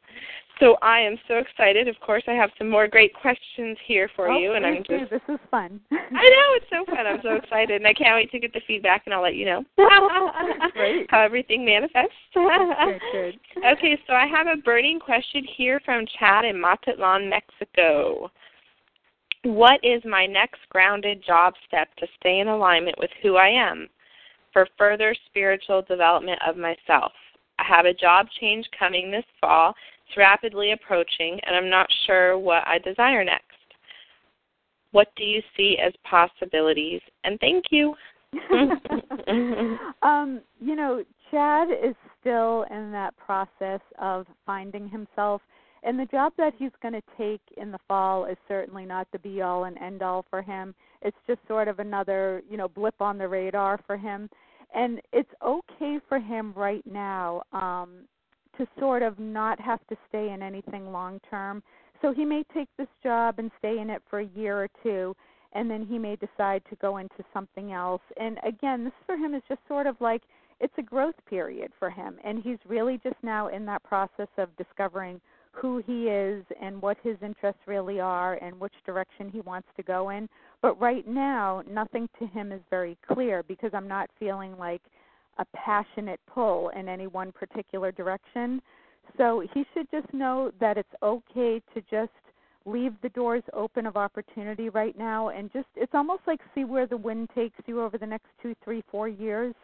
[0.60, 1.88] so I am so excited.
[1.88, 5.10] Of course, I have some more great questions here for oh, you, and I'm just.
[5.10, 5.80] This is fun.
[5.90, 7.06] I know it's so fun.
[7.06, 9.46] I'm so excited, and I can't wait to get the feedback, and I'll let you
[9.46, 9.64] know
[10.74, 11.06] Great.
[11.10, 12.12] how everything manifests.
[12.34, 13.38] good, good.
[13.72, 18.30] Okay, so I have a burning question here from Chad in Mazatlan, Mexico.
[19.44, 23.88] What is my next grounded job step to stay in alignment with who I am
[24.52, 27.12] for further spiritual development of myself?
[27.58, 29.74] I have a job change coming this fall
[30.08, 33.44] it's rapidly approaching, and I'm not sure what I desire next.
[34.92, 37.02] What do you see as possibilities?
[37.24, 37.94] And thank you.
[40.02, 45.42] um, you know, Chad is still in that process of finding himself.
[45.82, 49.18] And the job that he's going to take in the fall is certainly not the
[49.18, 50.74] be all and end all for him.
[51.02, 54.30] It's just sort of another, you know, blip on the radar for him.
[54.74, 58.04] And it's okay for him right now um,
[58.56, 61.62] to sort of not have to stay in anything long term.
[62.02, 65.16] So he may take this job and stay in it for a year or two,
[65.52, 68.02] and then he may decide to go into something else.
[68.18, 70.22] And again, this for him is just sort of like
[70.60, 74.56] it's a growth period for him, and he's really just now in that process of
[74.56, 75.20] discovering
[75.52, 79.82] who he is and what his interests really are and which direction he wants to
[79.82, 80.28] go in.
[80.62, 84.82] But right now, nothing to him is very clear because I'm not feeling like
[85.38, 88.60] a passionate pull in any one particular direction.
[89.16, 92.12] So he should just know that it's okay to just
[92.66, 96.86] leave the doors open of opportunity right now and just it's almost like see where
[96.86, 99.54] the wind takes you over the next two, three, four years.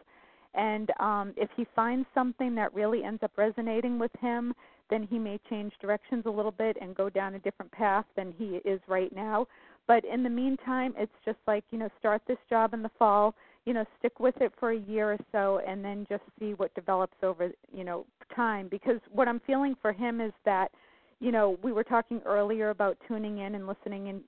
[0.55, 4.53] And um, if he finds something that really ends up resonating with him,
[4.89, 8.33] then he may change directions a little bit and go down a different path than
[8.37, 9.47] he is right now.
[9.87, 13.35] But in the meantime, it's just like, you know, start this job in the fall
[13.65, 16.73] you know stick with it for a year or so and then just see what
[16.75, 20.71] develops over you know time because what i'm feeling for him is that
[21.19, 24.21] you know we were talking earlier about tuning in and listening and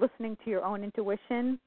[0.00, 1.58] listening to your own intuition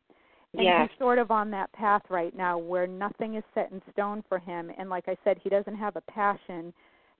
[0.57, 0.89] and yes.
[0.89, 4.39] he's sort of on that path right now where nothing is set in stone for
[4.39, 6.73] him and like i said he doesn't have a passion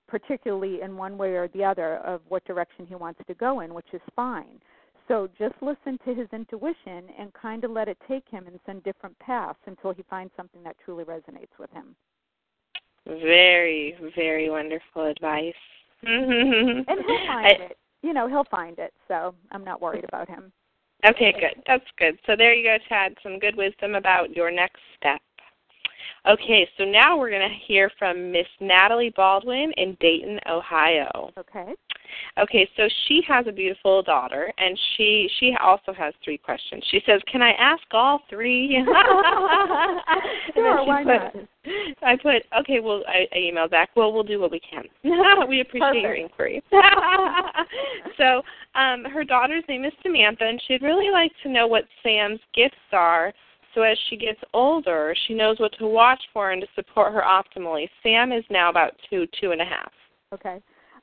[0.08, 3.74] particularly in one way or the other of what direction he wants to go in
[3.74, 4.60] which is fine
[5.08, 8.80] so just listen to his intuition and kind of let it take him in some
[8.80, 11.94] different paths until he finds something that truly resonates with him.
[13.06, 15.54] Very, very wonderful advice.
[16.02, 17.78] and he'll find I, it.
[18.02, 18.92] You know, he'll find it.
[19.06, 20.52] So I'm not worried about him.
[21.08, 21.62] Okay, good.
[21.66, 22.18] That's good.
[22.26, 23.14] So there you go, Chad.
[23.22, 25.20] Some good wisdom about your next step.
[26.28, 31.30] Okay, so now we're going to hear from Miss Natalie Baldwin in Dayton, Ohio.
[31.38, 31.72] Okay.
[32.38, 36.82] Okay, so she has a beautiful daughter, and she she also has three questions.
[36.90, 38.82] She says, "Can I ask all three?
[40.54, 41.34] sure, why put, not?
[42.02, 43.90] I put, "Okay, well," I, I emailed back.
[43.96, 44.84] Well, we'll do what we can.
[45.48, 46.02] we appreciate Perfect.
[46.02, 46.62] your inquiry.
[48.16, 48.42] so,
[48.78, 52.76] um, her daughter's name is Samantha, and she'd really like to know what Sam's gifts
[52.92, 53.32] are
[53.76, 57.20] so as she gets older, she knows what to watch for and to support her
[57.20, 57.86] optimally.
[58.02, 59.92] Sam is now about two, two and a half.
[60.32, 60.60] Okay.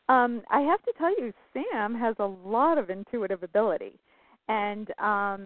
[0.10, 3.94] Um, I have to tell you, Sam has a lot of intuitive ability,
[4.50, 5.46] and um,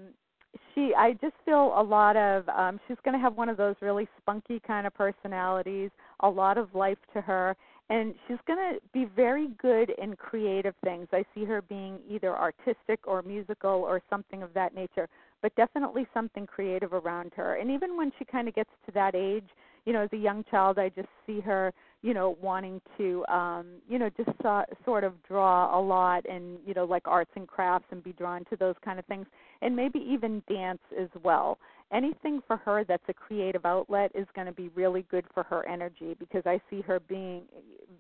[0.74, 0.94] she.
[0.98, 2.48] I just feel a lot of.
[2.50, 5.92] Um, she's going to have one of those really spunky kind of personalities.
[6.22, 7.56] A lot of life to her,
[7.92, 11.08] and she's going to be very good in creative things.
[11.12, 15.08] I see her being either artistic or musical or something of that nature
[15.42, 17.56] but definitely something creative around her.
[17.56, 19.48] And even when she kind of gets to that age,
[19.86, 23.66] you know, as a young child, I just see her, you know, wanting to, um,
[23.88, 27.48] you know, just uh, sort of draw a lot and, you know, like arts and
[27.48, 29.26] crafts and be drawn to those kind of things,
[29.62, 31.58] and maybe even dance as well.
[31.94, 35.66] Anything for her that's a creative outlet is going to be really good for her
[35.68, 37.44] energy because I see her being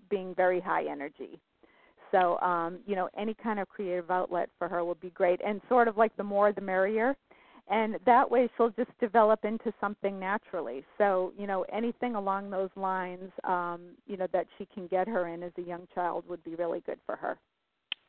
[0.10, 1.40] being very high energy.
[2.12, 5.40] So, um, you know, any kind of creative outlet for her would be great.
[5.46, 7.16] And sort of like the more the merrier.
[7.70, 10.86] And that way she'll just develop into something naturally.
[10.98, 15.28] So, you know, anything along those lines, um, you know, that she can get her
[15.28, 17.38] in as a young child would be really good for her.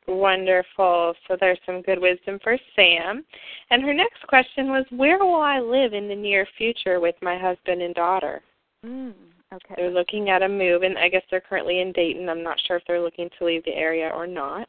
[0.07, 1.13] Wonderful.
[1.27, 3.23] So there's some good wisdom for Sam.
[3.69, 7.37] And her next question was Where will I live in the near future with my
[7.37, 8.41] husband and daughter?
[8.85, 9.13] Mm,
[9.53, 9.75] okay.
[9.75, 12.29] They're looking at a move, and I guess they're currently in Dayton.
[12.29, 14.67] I'm not sure if they're looking to leave the area or not.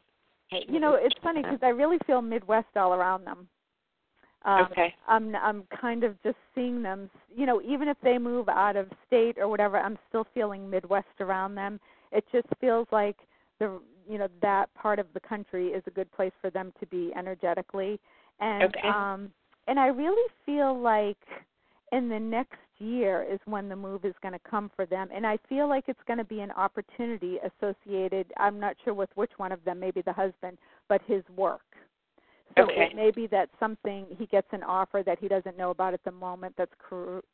[0.67, 3.47] You know, it's funny because I really feel Midwest all around them.
[4.43, 4.93] Um, okay.
[5.07, 7.09] I'm I'm kind of just seeing them.
[7.35, 11.07] You know, even if they move out of state or whatever, I'm still feeling Midwest
[11.19, 11.79] around them.
[12.11, 13.17] It just feels like
[13.59, 13.79] the
[14.09, 17.11] you know that part of the country is a good place for them to be
[17.15, 17.99] energetically,
[18.39, 18.87] and Okay.
[18.87, 19.31] um
[19.67, 21.17] and I really feel like
[21.91, 25.25] in the next year is when the move is going to come for them and
[25.27, 29.31] i feel like it's going to be an opportunity associated i'm not sure with which
[29.37, 30.57] one of them maybe the husband
[30.89, 31.61] but his work
[32.57, 32.87] so Okay.
[32.91, 36.03] it may be that something he gets an offer that he doesn't know about at
[36.03, 36.73] the moment that's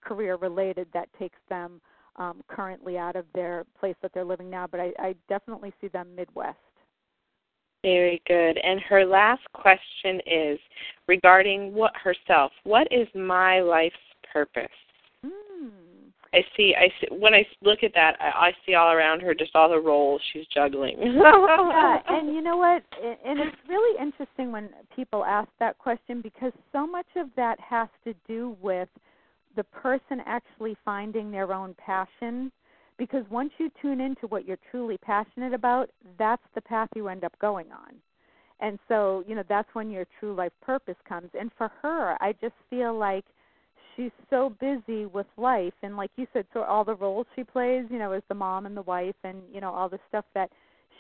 [0.02, 1.82] career related that takes them
[2.18, 5.88] um currently out of their place that they're living now but i i definitely see
[5.90, 6.58] them midwest
[7.84, 8.58] Very good.
[8.58, 10.60] And her last question is
[11.08, 12.52] regarding what herself.
[12.64, 13.96] What is my life's
[14.34, 14.78] purpose?
[15.26, 15.70] mm.
[16.34, 16.76] I see.
[16.78, 17.08] I see.
[17.16, 20.22] When I look at that, I, I see all around her just all the roles
[20.34, 20.98] she's juggling.
[21.02, 22.84] yeah, and you know what?
[23.26, 27.88] And it's really interesting when people ask that question because so much of that has
[28.04, 28.90] to do with
[29.56, 32.52] the person actually finding their own passion.
[32.98, 37.24] Because once you tune into what you're truly passionate about, that's the path you end
[37.24, 37.94] up going on.
[38.60, 41.30] And so, you know, that's when your true life purpose comes.
[41.40, 43.26] And for her, I just feel like
[43.98, 47.86] she's so busy with life and like you said, so all the roles she plays,
[47.90, 50.50] you know, as the mom and the wife and, you know, all the stuff that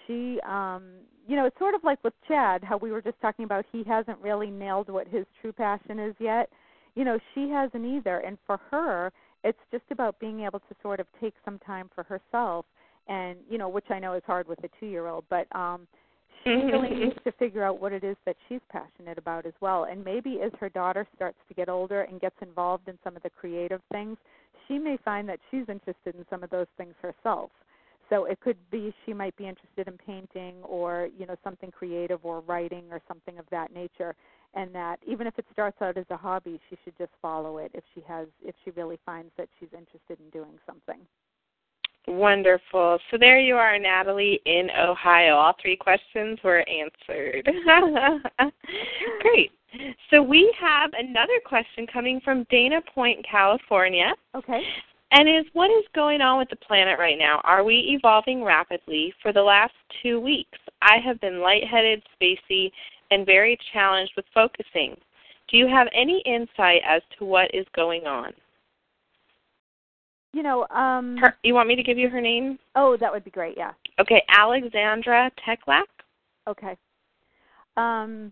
[0.06, 0.84] she um
[1.28, 3.84] you know, it's sort of like with Chad, how we were just talking about he
[3.84, 6.50] hasn't really nailed what his true passion is yet.
[6.95, 8.20] You know, she hasn't either.
[8.20, 9.12] And for her,
[9.43, 12.66] it's just about being able to sort of take some time for herself
[13.10, 15.88] and, you know, which I know is hard with a 2-year-old, but um
[16.48, 17.04] she really mm-hmm.
[17.06, 19.86] needs to figure out what it is that she's passionate about as well.
[19.86, 23.24] And maybe as her daughter starts to get older and gets involved in some of
[23.24, 24.18] the creative things,
[24.68, 27.52] she may find that she's interested in some of those things herself.
[28.10, 32.20] So it could be she might be interested in painting or, you know, something creative
[32.24, 34.16] or writing or something of that nature.
[34.54, 37.72] And that even if it starts out as a hobby, she should just follow it
[37.74, 41.02] if she has if she really finds that she's interested in doing something.
[42.08, 42.99] Wonderful.
[43.12, 45.36] So there you are, Natalie, in Ohio.
[45.36, 47.49] All three questions were answered.
[49.22, 49.51] Great.
[50.10, 54.14] So we have another question coming from Dana Point, California.
[54.36, 54.62] Okay.
[55.12, 57.41] And is what is going on with the planet right now?
[57.43, 59.14] Are we evolving rapidly?
[59.22, 62.72] For the last two weeks, I have been lightheaded, spacey,
[63.12, 64.95] and very challenged with focusing.
[65.49, 68.34] Do you have any insight as to what is going on?
[70.34, 72.59] You know, um Her, you want me to give you her name?
[72.75, 73.55] oh, that would be great.
[73.57, 73.71] Yeah.
[73.99, 75.84] Okay, Alexandra Teklak.
[76.47, 76.78] Okay.
[77.75, 78.32] Um,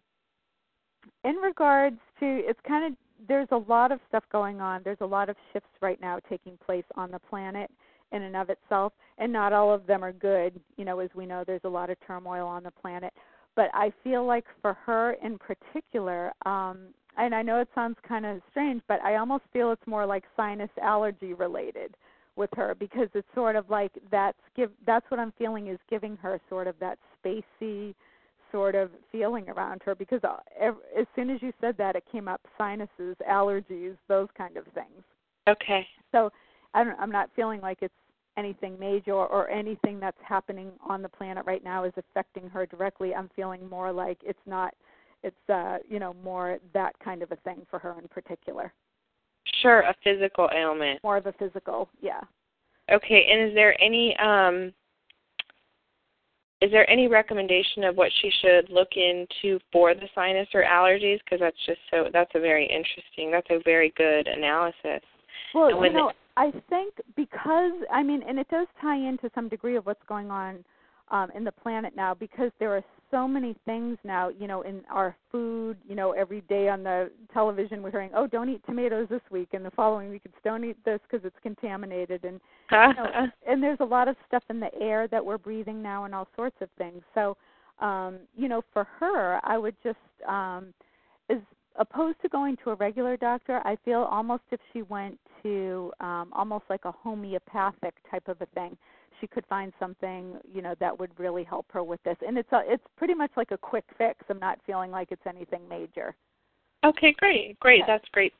[1.24, 4.82] in regards to, it's kind of there's a lot of stuff going on.
[4.84, 7.72] There's a lot of shifts right now taking place on the planet
[8.12, 10.60] in and of itself, and not all of them are good.
[10.78, 13.14] You know, as we know, there's a lot of turmoil on the planet.
[13.56, 18.26] But I feel like for her in particular, um, and I know it sounds kind
[18.26, 21.96] of strange, but I almost feel it's more like sinus allergy related
[22.36, 26.18] with her because it's sort of like that's give that's what I'm feeling is giving
[26.18, 27.96] her sort of that spacey
[28.52, 30.38] sort of feeling around her because uh,
[30.98, 35.04] as soon as you said that, it came up sinuses, allergies, those kind of things.
[35.48, 35.86] Okay.
[36.12, 36.32] So
[36.74, 37.94] I don't, I'm not feeling like it's
[38.38, 43.14] anything major or anything that's happening on the planet right now is affecting her directly.
[43.14, 44.74] I'm feeling more like it's not
[45.26, 48.72] it's uh you know more that kind of a thing for her in particular.
[49.62, 51.04] Sure, a physical ailment.
[51.04, 52.22] More of a physical, yeah.
[52.92, 54.72] Okay, and is there any um
[56.62, 61.20] is there any recommendation of what she should look into for the sinus or allergies
[61.24, 65.04] because that's just so that's a very interesting that's a very good analysis
[65.54, 69.76] well you know i think because i mean and it does tie into some degree
[69.76, 70.64] of what's going on
[71.10, 74.82] um, in the planet now because there are so many things now, you know, in
[74.90, 79.08] our food, you know, every day on the television we're hearing, oh, don't eat tomatoes
[79.10, 82.40] this week, and the following week it's don't eat this because it's contaminated, and
[82.72, 86.06] you know, and there's a lot of stuff in the air that we're breathing now,
[86.06, 87.02] and all sorts of things.
[87.14, 87.38] So,
[87.80, 89.98] um, you know, for her, I would just,
[90.28, 90.74] um,
[91.30, 91.38] as
[91.78, 96.32] opposed to going to a regular doctor, I feel almost if she went to um,
[96.34, 98.78] almost like a homeopathic type of a thing
[99.22, 102.18] she could find something you know that would really help her with this.
[102.26, 104.20] And it's a, it's pretty much like a quick fix.
[104.30, 106.16] I'm not feeling like it's anything major.
[106.86, 107.84] Okay great great.
[107.88, 108.34] That's great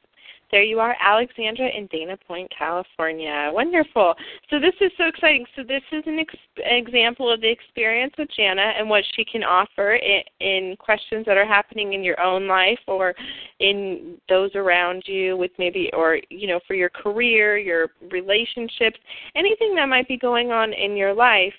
[0.52, 3.50] there you are, Alexandra in Dana Point, California.
[3.52, 4.14] Wonderful.
[4.50, 5.46] So this is so exciting.
[5.56, 9.44] So this is an ex- example of the experience with Jana and what she can
[9.44, 13.16] offer in, in questions that are happening in your own life or
[13.60, 19.00] in those around you with maybe or you know for your career, your relationships,
[19.36, 21.54] anything that might be going on in your life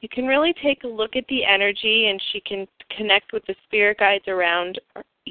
[0.00, 2.66] you can really take a look at the energy and she can
[2.96, 4.80] connect with the spirit guides around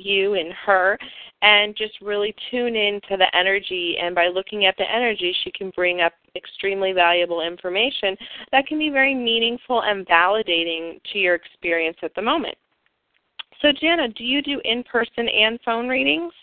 [0.03, 0.97] you and her
[1.41, 3.97] and just really tune into the energy.
[4.01, 8.15] And by looking at the energy she can bring up extremely valuable information
[8.51, 12.55] that can be very meaningful and validating to your experience at the moment.
[13.61, 16.33] So jana do you do in person and phone readings?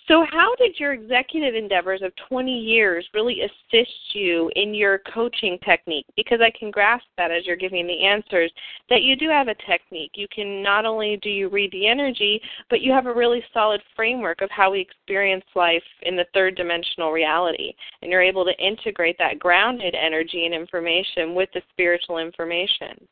[0.09, 5.59] so, how did your executive endeavors of 20 years really assist you in your coaching
[5.65, 6.07] technique?
[6.15, 8.53] Because I can grasp that as you're giving the answers,
[8.89, 10.13] that you do have a technique.
[10.15, 12.41] You can not only do you read the energy,
[12.71, 16.55] but you have a really solid framework of how we experience life in the third
[16.55, 17.73] dimensional reality.
[18.01, 23.09] And you're able to integrate that grounded energy and information with the spiritual information.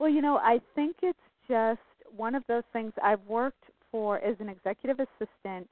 [0.00, 1.18] Well, you know, I think it's
[1.48, 1.80] just
[2.16, 3.62] one of those things I've worked
[3.92, 5.68] for as an executive assistant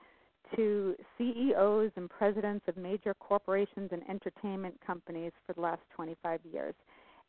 [0.57, 6.75] to CEOs and presidents of major corporations and entertainment companies for the last 25 years.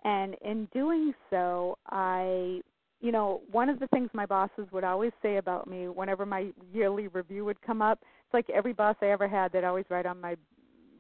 [0.04, 2.62] And in doing so, I,
[3.02, 6.52] you know, one of the things my bosses would always say about me whenever my
[6.74, 10.06] yearly review would come up, it's like every boss I ever had, they'd always write
[10.06, 10.36] on my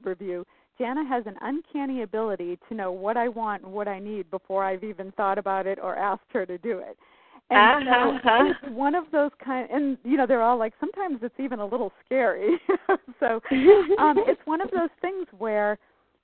[0.04, 0.46] review,
[0.78, 4.64] Jana has an uncanny ability to know what I want and what I need before
[4.64, 6.98] I've even thought about it or asked her to do it.
[7.52, 8.20] And uh-huh.
[8.24, 11.60] so it's one of those kind, and you know they're all like sometimes it's even
[11.60, 12.60] a little scary.
[13.20, 13.40] so
[14.00, 15.78] um, it's one of those things where,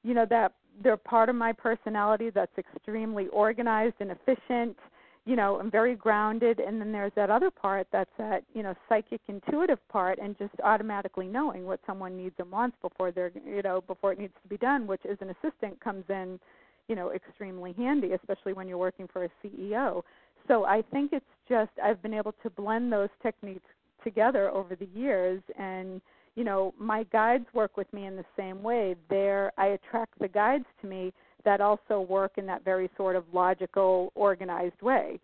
[0.04, 0.54] you know, that
[0.84, 4.78] they're part of my personality that's extremely organized and efficient.
[5.26, 8.74] You know, and very grounded, and then there's that other part that's that you know
[8.90, 13.62] psychic, intuitive part, and just automatically knowing what someone needs and wants before they're you
[13.62, 16.40] know before it needs to be done, which as an assistant comes in,
[16.88, 20.02] you know, extremely handy, especially when you're working for a CEO
[20.48, 23.68] so I think it's just I've been able to blend those techniques
[24.04, 26.02] together over the years and
[26.36, 28.96] you know my guides work with me in the same way.
[29.10, 31.14] There i attract the guides to me
[31.44, 35.20] that also work in that very sort of logical organized way.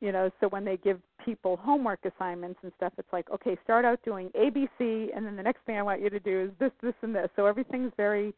[0.00, 3.84] You know so when they give people homework assignments and stuff it's like okay start
[3.84, 6.72] out doing abc and then the next thing i want you to do is this
[6.82, 7.28] this and this.
[7.36, 8.34] So everything's very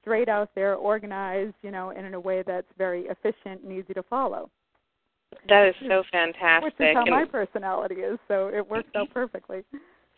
[0.00, 3.94] straight out there organized you know and in a way that's very efficient and easy
[3.94, 4.48] to follow
[5.48, 6.78] that is so fantastic.
[6.78, 9.64] Which is how my personality is, so it works out perfectly.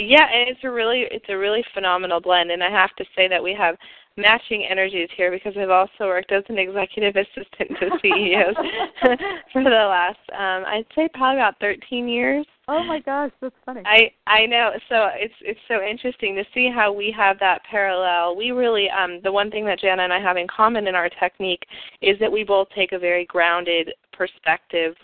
[0.01, 3.29] Yeah, and it's a really it's a really phenomenal blend and I have to say
[3.29, 3.77] that we have
[4.17, 8.57] matching energies here because I've also worked as an executive assistant to CEOs
[9.53, 12.47] for the last um I'd say probably about 13 years.
[12.67, 13.83] Oh my gosh, that's funny.
[13.85, 14.71] I I know.
[14.89, 18.37] So it's it's so interesting to see how we have that parallel.
[18.37, 21.11] We really um the one thing that Jana and I have in common in our
[21.21, 21.67] technique
[22.01, 24.95] is that we both take a very grounded perspective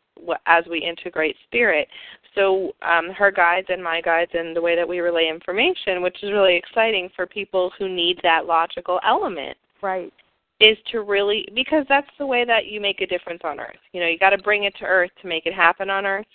[0.45, 1.89] as we integrate spirit.
[2.35, 6.23] so um, her guides and my guides and the way that we relay information, which
[6.23, 9.57] is really exciting for people who need that logical element.
[9.81, 10.13] Right.
[10.61, 13.83] Is to really because that's the way that you make a difference on Earth.
[13.93, 16.27] You know, you got to bring it to Earth to make it happen on Earth.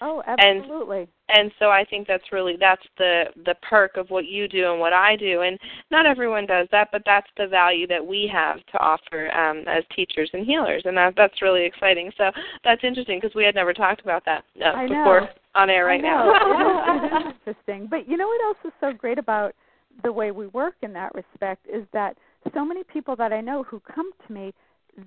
[0.00, 1.08] Oh, absolutely.
[1.28, 4.70] And, and so I think that's really that's the the perk of what you do
[4.70, 5.42] and what I do.
[5.42, 5.58] And
[5.90, 9.84] not everyone does that, but that's the value that we have to offer um, as
[9.94, 12.10] teachers and healers, and that that's really exciting.
[12.16, 12.30] So
[12.64, 16.28] that's interesting because we had never talked about that uh, before on air right now.
[16.28, 17.86] it, is, it is interesting.
[17.88, 19.54] But you know what else is so great about
[20.02, 22.16] the way we work in that respect is that
[22.52, 24.52] so many people that I know who come to me,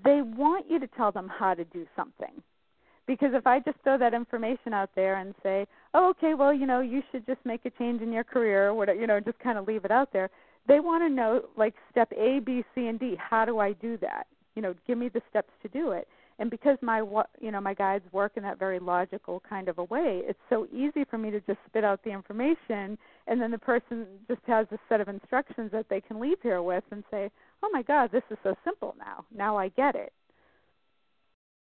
[0.05, 2.41] they want you to tell them how to do something
[3.07, 6.65] because if I just throw that information out there and say, "Oh, okay, well, you
[6.65, 9.39] know, you should just make a change in your career," or whatever, you know, just
[9.39, 10.29] kind of leave it out there,
[10.67, 13.15] they want to know like step A, B, C, and D.
[13.17, 14.27] How do I do that?
[14.55, 16.07] You know, give me the steps to do it.
[16.39, 16.99] And because my
[17.39, 20.67] you know my guides work in that very logical kind of a way, it's so
[20.71, 24.67] easy for me to just spit out the information, and then the person just has
[24.71, 27.31] a set of instructions that they can leave here with and say,
[27.63, 29.25] "Oh my God, this is so simple now.
[29.33, 30.13] Now I get it."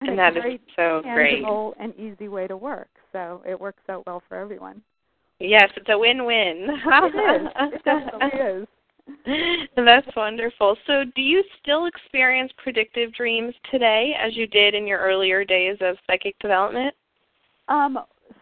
[0.01, 1.45] And that is so great
[1.79, 2.89] and easy way to work.
[3.13, 4.83] So it works out well for everyone.
[5.39, 6.67] Yes, it's a win-win.
[6.87, 7.49] it is.
[7.73, 8.69] It definitely is.
[9.77, 10.77] That's wonderful.
[10.87, 15.77] So, do you still experience predictive dreams today as you did in your earlier days
[15.81, 16.95] of psychic development?
[17.69, 17.99] Um,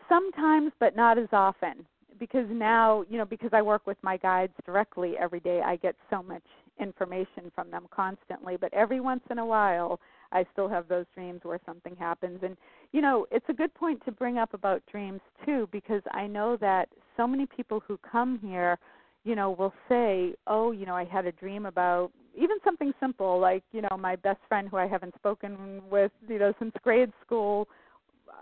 [0.08, 1.86] sometimes, but not as often.
[2.18, 5.94] Because now, you know, because I work with my guides directly every day, I get
[6.10, 6.42] so much
[6.80, 8.56] information from them constantly.
[8.56, 10.00] But every once in a while,
[10.32, 12.40] I still have those dreams where something happens.
[12.42, 12.56] And,
[12.92, 16.56] you know, it's a good point to bring up about dreams, too, because I know
[16.60, 18.78] that so many people who come here,
[19.24, 23.38] you know, will say, oh, you know, I had a dream about even something simple
[23.38, 27.12] like, you know, my best friend who I haven't spoken with, you know, since grade
[27.24, 27.68] school.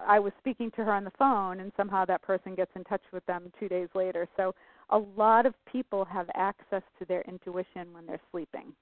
[0.07, 3.03] I was speaking to her on the phone, and somehow that person gets in touch
[3.13, 4.29] with them two days later.
[4.37, 4.55] So,
[4.91, 8.73] a lot of people have access to their intuition when they're sleeping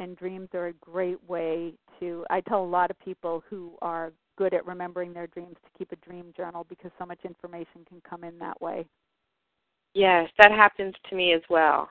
[0.00, 4.12] and dreams are a great way to i tell a lot of people who are
[4.36, 8.00] good at remembering their dreams to keep a dream journal because so much information can
[8.08, 8.84] come in that way
[9.94, 11.88] yes that happens to me as well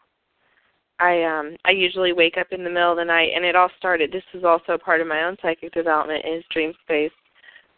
[0.99, 3.70] i um i usually wake up in the middle of the night and it all
[3.78, 7.12] started this is also part of my own psychic development is dream space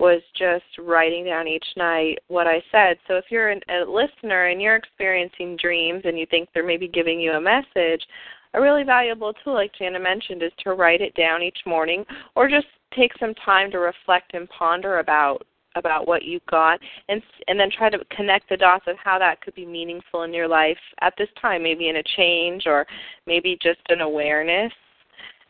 [0.02, 2.98] was just writing down each night what I said.
[3.08, 6.88] So if you're an, a listener and you're experiencing dreams and you think they're maybe
[6.88, 8.02] giving you a message,
[8.54, 12.50] a really valuable tool, like Jana mentioned, is to write it down each morning or
[12.50, 15.46] just take some time to reflect and ponder about
[15.76, 19.40] about what you got and and then try to connect the dots of how that
[19.40, 22.86] could be meaningful in your life at this time maybe in a change or
[23.26, 24.72] maybe just an awareness.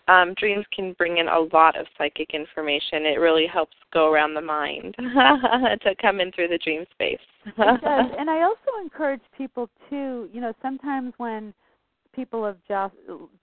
[0.07, 3.05] Um, dreams can bring in a lot of psychic information.
[3.05, 7.19] It really helps go around the mind to come in through the dream space.
[7.45, 8.11] It does.
[8.19, 11.53] And i also encourage people to you know sometimes when
[12.13, 12.95] people have just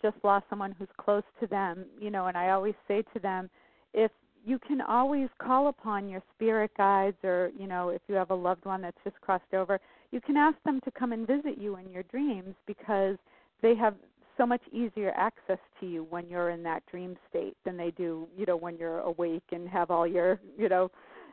[0.03, 3.51] just lost someone who's close to them, you know, and I always say to them,
[3.95, 4.11] if
[4.45, 8.35] you can always call upon your spirit guides or, you know, if you have a
[8.35, 11.77] loved one that's just crossed over, you can ask them to come and visit you
[11.77, 13.17] in your dreams because
[13.61, 13.95] they have
[14.37, 18.29] so much easier access to you when you're in that dream state than they do,
[18.37, 20.91] you know, when you're awake and have all your, you know,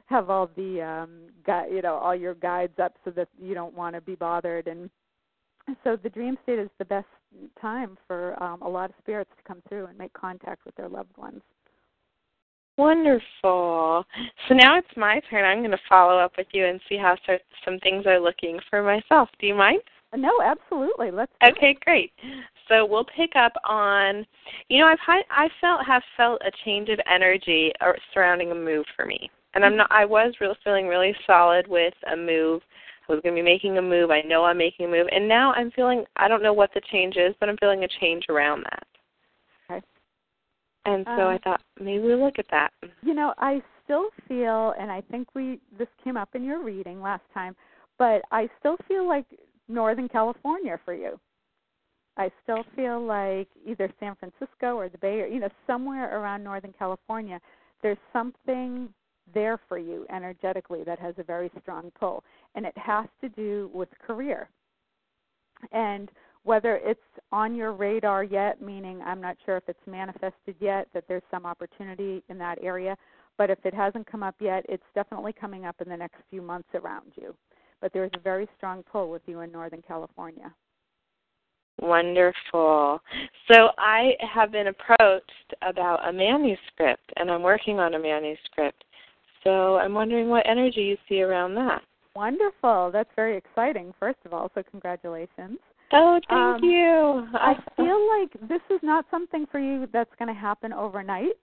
[0.08, 3.74] have all the um guide, you know, all your guides up so that you don't
[3.74, 4.68] want to be bothered.
[4.68, 4.90] And
[5.84, 7.08] so the dream state is the best
[7.60, 10.90] time for um, a lot of spirits to come through and make contact with their
[10.90, 11.42] loved ones.
[12.78, 14.06] Wonderful.
[14.48, 15.46] So now it's my turn.
[15.46, 17.16] I'm going to follow up with you and see how
[17.64, 19.30] some things are looking for myself.
[19.40, 19.82] Do you mind?
[20.12, 21.10] Uh, no, absolutely.
[21.12, 21.32] Let's.
[21.42, 22.12] Okay, great.
[22.68, 24.26] So we'll pick up on,
[24.70, 28.56] you know, I've had, I felt have felt a change of energy uh, surrounding a
[28.56, 29.78] move for me, and I'm mm-hmm.
[29.78, 29.92] not.
[29.92, 32.62] I was real feeling really solid with a move
[33.08, 34.12] was going to be making a move.
[34.12, 35.08] I know I'm making a move.
[35.12, 37.88] And now I'm feeling, I don't know what the change is, but I'm feeling a
[38.00, 38.88] change around that.
[39.70, 39.86] Okay.
[40.86, 42.72] And so um, I thought maybe we look at that.
[43.02, 47.02] You know, I still feel, and I think we this came up in your reading
[47.02, 47.56] last time,
[47.98, 49.26] but I still feel like
[49.68, 51.20] Northern California for you.
[52.18, 56.44] I still feel like either San Francisco or the Bay, or you know, somewhere around
[56.44, 57.40] Northern California.
[57.82, 58.90] There's something
[59.34, 62.24] there for you energetically that has a very strong pull.
[62.56, 64.50] And it has to do with career.
[65.72, 66.10] And
[66.44, 67.00] whether it's
[67.32, 71.46] on your radar yet, meaning I'm not sure if it's manifested yet that there's some
[71.46, 72.96] opportunity in that area,
[73.38, 76.42] but if it hasn't come up yet, it's definitely coming up in the next few
[76.42, 77.36] months around you.
[77.82, 80.54] But there's a very strong pull with you in Northern California.
[81.82, 83.02] Wonderful.
[83.52, 88.84] So I have been approached about a manuscript, and I'm working on a manuscript.
[89.46, 91.82] So I'm wondering what energy you see around that.
[92.16, 92.92] Wonderful.
[92.92, 95.60] That's very exciting, first of all, so congratulations.
[95.92, 97.28] Oh, thank Um, you.
[97.34, 101.38] I feel like this is not something for you that's going to happen overnight,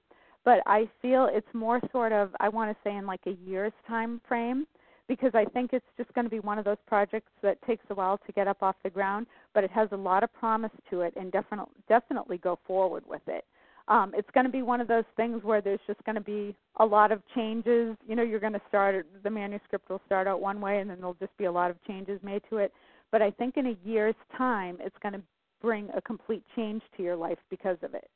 [0.44, 3.72] but I feel it's more sort of I want to say in like a year's
[3.86, 4.66] time frame
[5.09, 7.94] because I think it's just going to be one of those projects that takes a
[7.94, 11.03] while to get up off the ground, but it has a lot of promise to
[11.03, 13.44] it and definitely definitely go forward with it.
[13.89, 16.55] Um, it's going to be one of those things where there's just going to be
[16.76, 17.97] a lot of changes.
[18.07, 20.99] You know, you're going to start the manuscript will start out one way, and then
[20.99, 22.72] there'll just be a lot of changes made to it.
[23.11, 25.20] But I think in a year's time, it's going to
[25.61, 28.09] bring a complete change to your life because of it.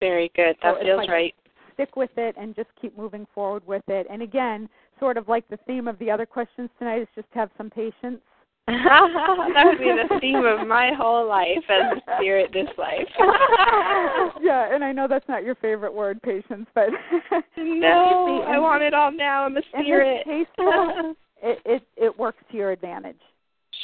[0.00, 0.56] Very good.
[0.62, 1.34] So That it's feels like- right.
[1.74, 4.06] Stick with it and just keep moving forward with it.
[4.08, 4.66] And again,
[4.98, 8.22] sort of like the theme of the other questions tonight is just have some patience.
[8.66, 13.06] That would be the theme of my whole life as a spirit this life.
[14.42, 16.88] yeah, and I know that's not your favorite word, patience, but
[17.56, 19.44] no, I want it all now.
[19.44, 20.24] I'm a spirit.
[20.24, 23.20] case, it, it it works to your advantage.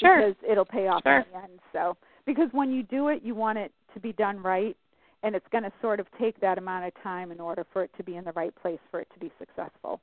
[0.00, 0.30] sure.
[0.30, 1.18] because it'll pay off Sure.
[1.20, 1.60] in the end.
[1.72, 4.76] So, because when you do it, you want it to be done right,
[5.22, 7.90] and it's going to sort of take that amount of time in order for it
[7.98, 10.00] to be in the right place for it to be successful.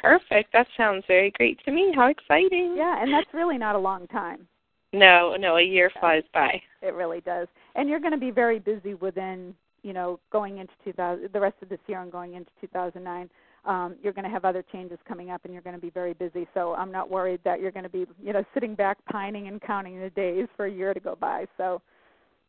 [0.00, 0.52] Perfect.
[0.52, 1.92] That sounds very great to me.
[1.94, 2.74] How exciting.
[2.76, 4.46] Yeah, and that's really not a long time.
[4.92, 6.60] No, no, a year flies by.
[6.82, 7.46] It really does.
[7.74, 11.56] And you're going to be very busy within, you know, going into 2000, the rest
[11.62, 13.30] of this year and going into 2009.
[13.66, 16.14] Um, you're going to have other changes coming up, and you're going to be very
[16.14, 16.48] busy.
[16.54, 19.60] So I'm not worried that you're going to be, you know, sitting back pining and
[19.60, 21.44] counting the days for a year to go by.
[21.58, 21.82] So,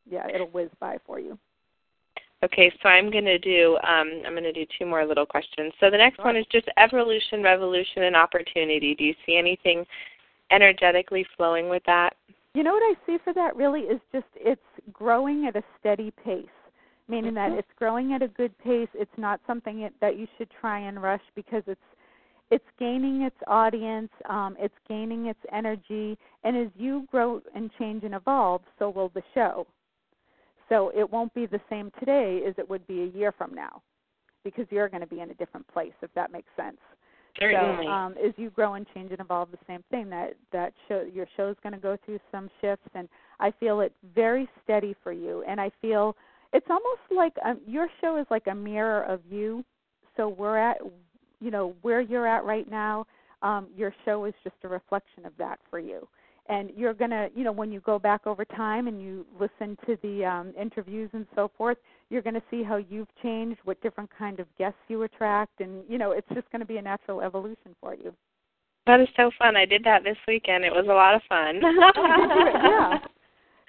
[0.09, 1.37] yeah, it'll whiz by for you.
[2.43, 5.73] Okay, so I'm going to do um, I'm going to do two more little questions.
[5.79, 8.95] So the next one is just evolution, revolution, and opportunity.
[8.95, 9.85] Do you see anything
[10.51, 12.15] energetically flowing with that?
[12.53, 14.61] You know what I see for that really is just it's
[14.91, 16.45] growing at a steady pace,
[17.07, 17.59] meaning that Mhm.
[17.59, 18.89] it's growing at a good pace.
[18.93, 21.79] It's not something that you should try and rush because it's
[22.49, 28.03] it's gaining its audience, um, it's gaining its energy, and as you grow and change
[28.03, 29.65] and evolve, so will the show.
[30.71, 33.81] So it won't be the same today as it would be a year from now,
[34.45, 36.77] because you're going to be in a different place, if that makes sense.
[37.37, 37.85] Certainly.
[37.85, 41.05] So um, as you grow and change and evolve, the same thing that that show
[41.13, 43.09] your show's going to go through some shifts, and
[43.41, 45.43] I feel it very steady for you.
[45.45, 46.15] And I feel
[46.53, 49.65] it's almost like um, your show is like a mirror of you.
[50.15, 50.77] So we're at,
[51.41, 53.05] you know, where you're at right now.
[53.41, 56.07] Um, your show is just a reflection of that for you.
[56.51, 59.97] And you're gonna, you know, when you go back over time and you listen to
[60.03, 61.77] the um, interviews and so forth,
[62.09, 65.83] you're going to see how you've changed, what different kind of guests you attract, and
[65.87, 68.13] you know, it's just going to be a natural evolution for you.
[68.85, 69.55] that is so fun.
[69.55, 70.65] I did that this weekend.
[70.65, 71.61] It was a lot of fun.
[71.95, 72.97] yeah.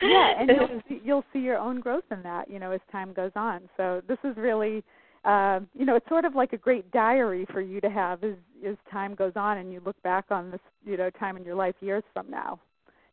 [0.02, 3.12] Yeah, and you'll see, you'll see your own growth in that, you know, as time
[3.12, 3.68] goes on.
[3.76, 4.82] So this is really,
[5.24, 8.34] uh, you know, it's sort of like a great diary for you to have as
[8.66, 11.54] as time goes on, and you look back on this, you know, time in your
[11.54, 12.58] life years from now.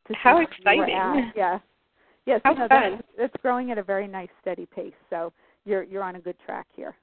[0.09, 1.31] To see How where you were exciting.
[1.35, 1.59] Yeah.
[2.25, 2.91] Yes, How you know, fun.
[2.91, 4.93] that's, it's growing at a very nice, steady pace.
[5.09, 5.31] So
[5.65, 6.95] you're you're on a good track here.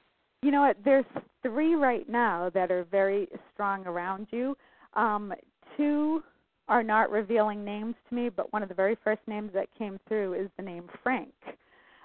[0.42, 0.76] You know what?
[0.84, 1.04] There's
[1.42, 4.56] three right now that are very strong around you.
[4.94, 5.32] Um,
[5.76, 6.22] two
[6.68, 9.98] are not revealing names to me, but one of the very first names that came
[10.06, 11.32] through is the name Frank.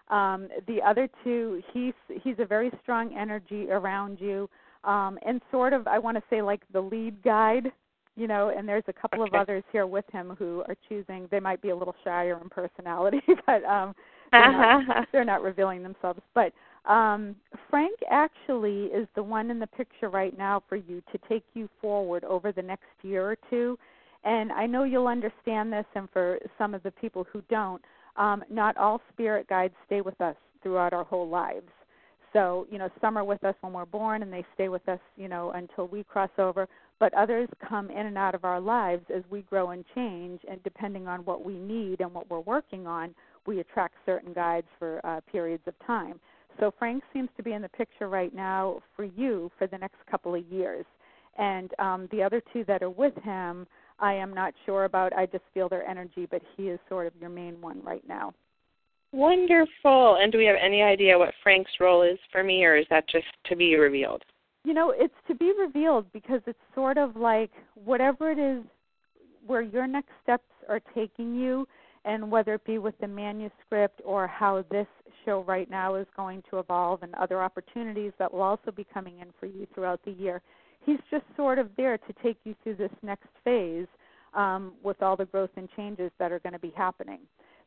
[0.10, 4.50] Um, the other two, he's he's a very strong energy around you,
[4.84, 7.72] um, and sort of I want to say like the lead guide,
[8.16, 8.50] you know.
[8.56, 9.36] And there's a couple Okay.
[9.36, 11.28] of others here with him who are choosing.
[11.32, 13.96] They might be a little shyer in personality, but um,
[14.40, 16.20] they're not, they're not revealing themselves.
[16.34, 16.54] But
[16.90, 17.36] um,
[17.70, 21.70] Frank actually is the one in the picture right now for you to take you
[21.82, 23.78] forward over the next year or two.
[24.24, 27.82] And I know you'll understand this, and for some of the people who don't,
[28.18, 31.70] um, not all spirit guides stay with us throughout our whole lives.
[32.34, 35.00] So, you know, some are with us when we're born and they stay with us,
[35.16, 36.68] you know, until we cross over,
[37.00, 40.62] but others come in and out of our lives as we grow and change and
[40.64, 43.16] depending on what we need and what we're working on,
[43.48, 46.20] we attract certain guides for uh, periods of time.
[46.60, 49.98] So Frank seems to be in the picture right now for you for the next
[50.10, 50.86] couple of years.
[51.38, 53.68] And um, the other two that are with him,
[54.00, 55.14] I am not sure about.
[55.14, 58.34] I just feel their energy, but he is sort of your main one right now.
[59.12, 60.18] Wonderful.
[60.22, 63.08] And do we have any idea what Frank's role is for me, or is that
[63.10, 64.24] just to be revealed?
[64.64, 68.64] You know, it's to be revealed because it's sort of like whatever it is
[69.46, 71.68] where your next steps are taking you,
[72.06, 74.88] and whether it be with the manuscript or how this
[75.26, 79.20] show right now is going to evolve and other opportunities that will also be coming
[79.20, 80.42] in for you throughout the year.
[80.86, 83.88] He's just sort of there to take you through this next phase
[84.36, 87.20] um, with all the growth and changes that are going to be happening.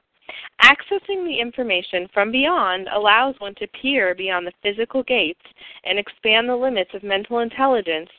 [0.63, 5.41] Accessing the information from beyond allows one to peer beyond the physical gates
[5.85, 8.11] and expand the limits of mental intelligence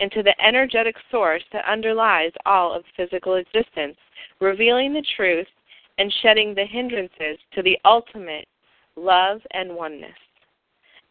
[0.00, 3.96] into the energetic source that underlies all of physical existence,
[4.40, 5.46] revealing the truth
[5.98, 8.46] and shedding the hindrances to the ultimate
[8.96, 10.12] love and oneness.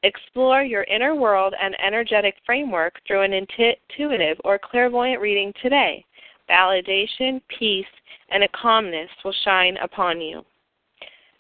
[0.04, 6.06] Explore your inner world and energetic framework through an intuitive or clairvoyant reading today.
[6.50, 7.86] Validation, peace,
[8.30, 10.46] and a calmness will shine upon you.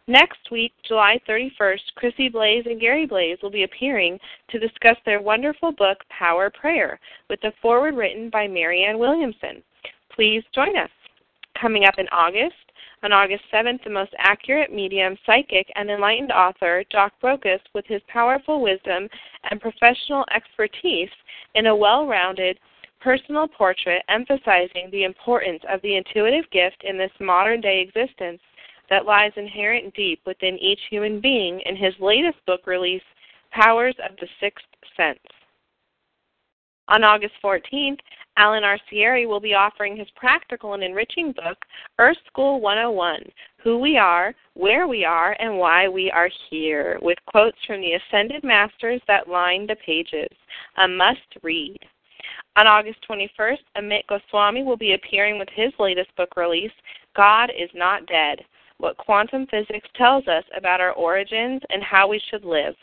[0.09, 4.17] Next week, July 31st, Chrissie Blaze and Gary Blaze will be appearing
[4.49, 6.97] to discuss their wonderful book, Power Prayer,
[7.29, 9.61] with a foreword written by Marianne Williamson.
[10.15, 10.89] Please join us.
[11.59, 12.55] Coming up in August,
[13.03, 18.01] on August 7th, the most accurate medium, psychic, and enlightened author, Doc Brocas, with his
[18.07, 19.09] powerful wisdom
[19.51, 21.09] and professional expertise
[21.55, 22.57] in a well rounded
[23.01, 28.39] personal portrait emphasizing the importance of the intuitive gift in this modern day existence
[28.89, 33.01] that lies inherent deep within each human being in his latest book release,
[33.51, 34.65] Powers of the Sixth
[34.95, 35.19] Sense.
[36.89, 37.99] On August 14th,
[38.37, 41.57] Alan Arcieri will be offering his practical and enriching book,
[41.99, 43.23] Earth School 101
[43.63, 47.93] Who We Are, Where We Are, and Why We Are Here, with quotes from the
[47.93, 50.29] Ascended Masters that line the pages.
[50.77, 51.79] A must read.
[52.55, 56.71] On August 21st, Amit Goswami will be appearing with his latest book release,
[57.15, 58.45] God is Not Dead
[58.79, 62.75] what quantum physics tells us about our origins and how we should live.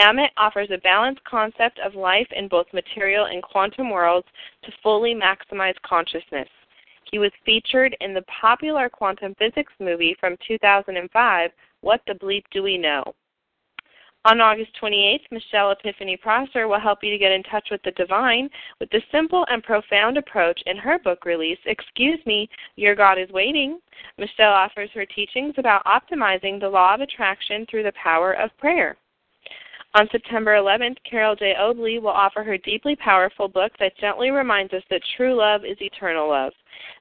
[0.00, 4.28] Amit offers a balanced concept of life in both material and quantum worlds
[4.62, 6.48] to fully maximize consciousness.
[7.10, 11.50] He was featured in the popular quantum physics movie from 2005,
[11.80, 13.02] What the Bleep Do We Know?
[14.28, 17.92] On August 28th, Michelle Epiphany Prosser will help you to get in touch with the
[17.92, 23.16] divine with the simple and profound approach in her book release, Excuse Me, Your God
[23.16, 23.78] is Waiting.
[24.18, 28.98] Michelle offers her teachings about optimizing the law of attraction through the power of prayer.
[29.94, 31.54] On September 11th, Carol J.
[31.58, 35.78] Obley will offer her deeply powerful book that gently reminds us that true love is
[35.80, 36.52] eternal love.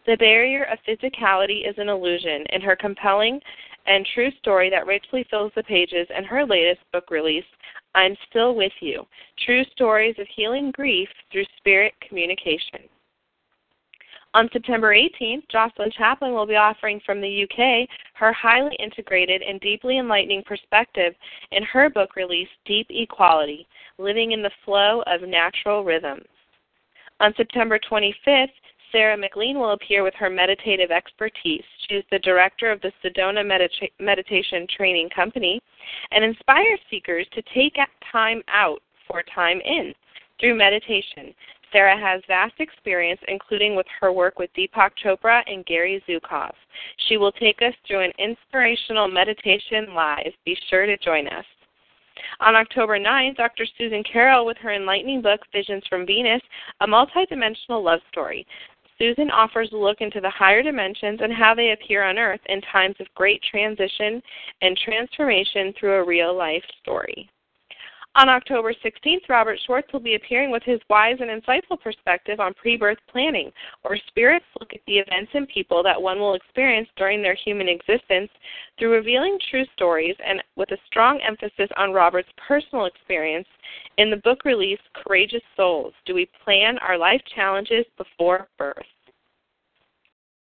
[0.05, 3.41] The barrier of physicality is an illusion in her compelling
[3.87, 7.45] and true story that richly fills the pages in her latest book release,
[7.95, 9.05] I'm Still With You
[9.45, 12.81] True Stories of Healing Grief Through Spirit Communication.
[14.33, 19.59] On September 18th, Jocelyn Chaplin will be offering from the UK her highly integrated and
[19.61, 21.15] deeply enlightening perspective
[21.51, 23.65] in her book release, Deep Equality
[23.97, 26.27] Living in the Flow of Natural Rhythms.
[27.19, 28.49] On September 25th,
[28.91, 31.63] Sarah McLean will appear with her meditative expertise.
[31.87, 35.61] She is the director of the Sedona Medita- Meditation Training Company
[36.11, 37.77] and inspires seekers to take
[38.11, 39.93] time out for time in
[40.39, 41.33] through meditation.
[41.71, 46.53] Sarah has vast experience, including with her work with Deepak Chopra and Gary Zukav.
[47.07, 50.31] She will take us through an inspirational meditation live.
[50.45, 51.45] Be sure to join us.
[52.39, 53.65] On October 9th, Dr.
[53.77, 56.41] Susan Carroll with her enlightening book, Visions from Venus,
[56.81, 58.45] a multidimensional love story.
[58.97, 62.61] Susan offers a look into the higher dimensions and how they appear on Earth in
[62.61, 64.21] times of great transition
[64.61, 67.29] and transformation through a real life story.
[68.17, 72.55] On October 16th, Robert Schwartz will be appearing with his wise and insightful perspective on
[72.55, 73.51] pre birth planning,
[73.83, 77.69] or spirits look at the events and people that one will experience during their human
[77.69, 78.31] existence
[78.79, 83.47] through revealing true stories and with a strong emphasis on Robert's personal experience
[83.99, 88.77] in the book release Courageous Souls Do We Plan Our Life Challenges Before Birth?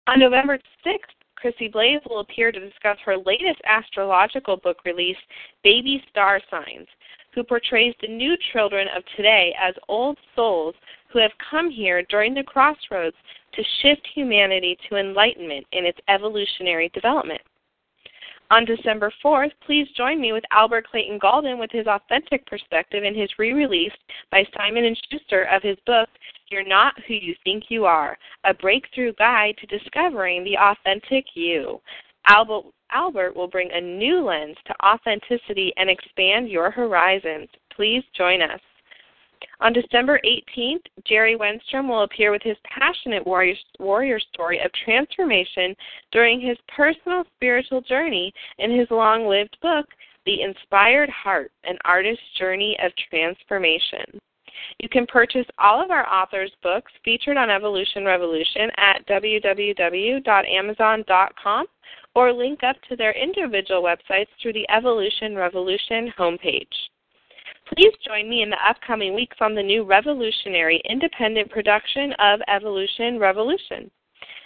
[0.05, 0.99] On November 6th,
[1.37, 5.17] Chrissie Blaze will appear to discuss her latest astrological book release,
[5.63, 6.87] Baby Star Signs
[7.33, 10.75] who portrays the new children of today as old souls
[11.11, 13.15] who have come here during the crossroads
[13.53, 17.41] to shift humanity to enlightenment in its evolutionary development.
[18.51, 23.15] On December 4th, please join me with Albert Clayton Gaulden with his authentic perspective in
[23.15, 23.93] his re-release
[24.31, 26.09] by Simon & Schuster of his book
[26.49, 31.81] You're Not Who You Think You Are: A Breakthrough Guide to Discovering the Authentic You.
[32.27, 37.49] Albert, Albert will bring a new lens to authenticity and expand your horizons.
[37.75, 38.59] Please join us.
[39.59, 45.75] On December 18th, Jerry Wennstrom will appear with his passionate warrior, warrior story of transformation
[46.11, 49.87] during his personal spiritual journey in his long lived book,
[50.25, 54.19] The Inspired Heart An Artist's Journey of Transformation.
[54.79, 61.65] You can purchase all of our authors' books featured on Evolution Revolution at www.amazon.com
[62.15, 66.67] or link up to their individual websites through the Evolution Revolution homepage.
[67.67, 73.19] Please join me in the upcoming weeks on the new revolutionary independent production of Evolution
[73.19, 73.91] Revolution.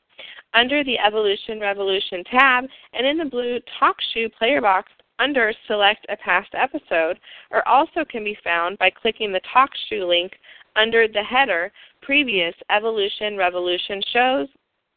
[0.55, 6.17] Under the Evolution Revolution tab and in the blue TalkShoe player box under Select a
[6.17, 7.19] Past Episode,
[7.51, 10.33] or also can be found by clicking the TalkShoe link
[10.77, 14.49] under the header Previous Evolution Revolution Shows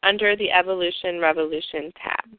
[0.02, 2.38] under the Evolution Revolution tab.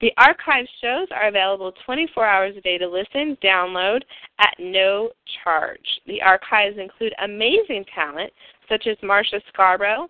[0.00, 4.02] The archive shows are available 24 hours a day to listen, download
[4.40, 5.10] at no
[5.42, 6.00] charge.
[6.06, 8.32] The archives include amazing talent
[8.68, 10.08] such as Marcia Scarborough,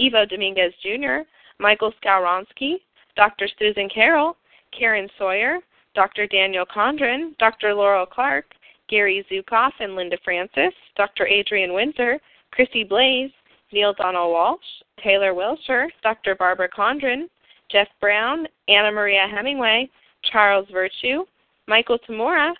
[0.00, 1.18] Ivo Dominguez Jr.,
[1.60, 2.80] Michael Skowronski,
[3.14, 3.46] Dr.
[3.58, 4.36] Susan Carroll,
[4.76, 5.58] Karen Sawyer,
[5.94, 6.26] Dr.
[6.26, 7.74] Daniel Condren, Dr.
[7.74, 8.46] Laurel Clark,
[8.88, 11.26] Gary Zukav and Linda Francis, Dr.
[11.26, 12.18] Adrian Windsor,
[12.50, 13.30] Chrissie Blaze,
[13.72, 16.34] Neale Donald Walsch, Taylor Wilshire, Dr.
[16.34, 17.28] Barbara Condren,
[17.70, 19.88] Jeff Brown, Anna Maria Hemingway,
[20.30, 21.24] Charles Virtue,
[21.66, 22.52] Michael Tamura,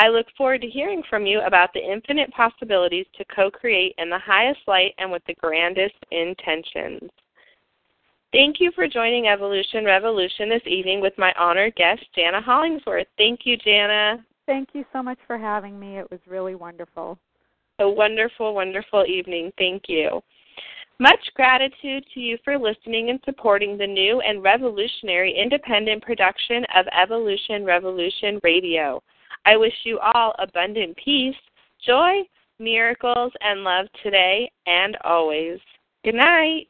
[0.00, 4.10] I look forward to hearing from you about the infinite possibilities to co create in
[4.10, 7.10] the highest light and with the grandest intentions.
[8.32, 13.06] Thank you for joining Evolution Revolution this evening with my honored guest, Jana Hollingsworth.
[13.16, 14.24] Thank you, Jana.
[14.46, 15.98] Thank you so much for having me.
[15.98, 17.18] It was really wonderful
[17.78, 19.52] a wonderful, wonderful evening.
[19.56, 20.20] Thank you.
[20.98, 26.86] Much gratitude to you for listening and supporting the new and revolutionary independent production of
[27.00, 29.00] Evolution Revolution Radio.
[29.46, 31.36] I wish you all abundant peace,
[31.86, 32.22] joy,
[32.58, 35.60] miracles, and love today and always.
[36.04, 36.66] Good night.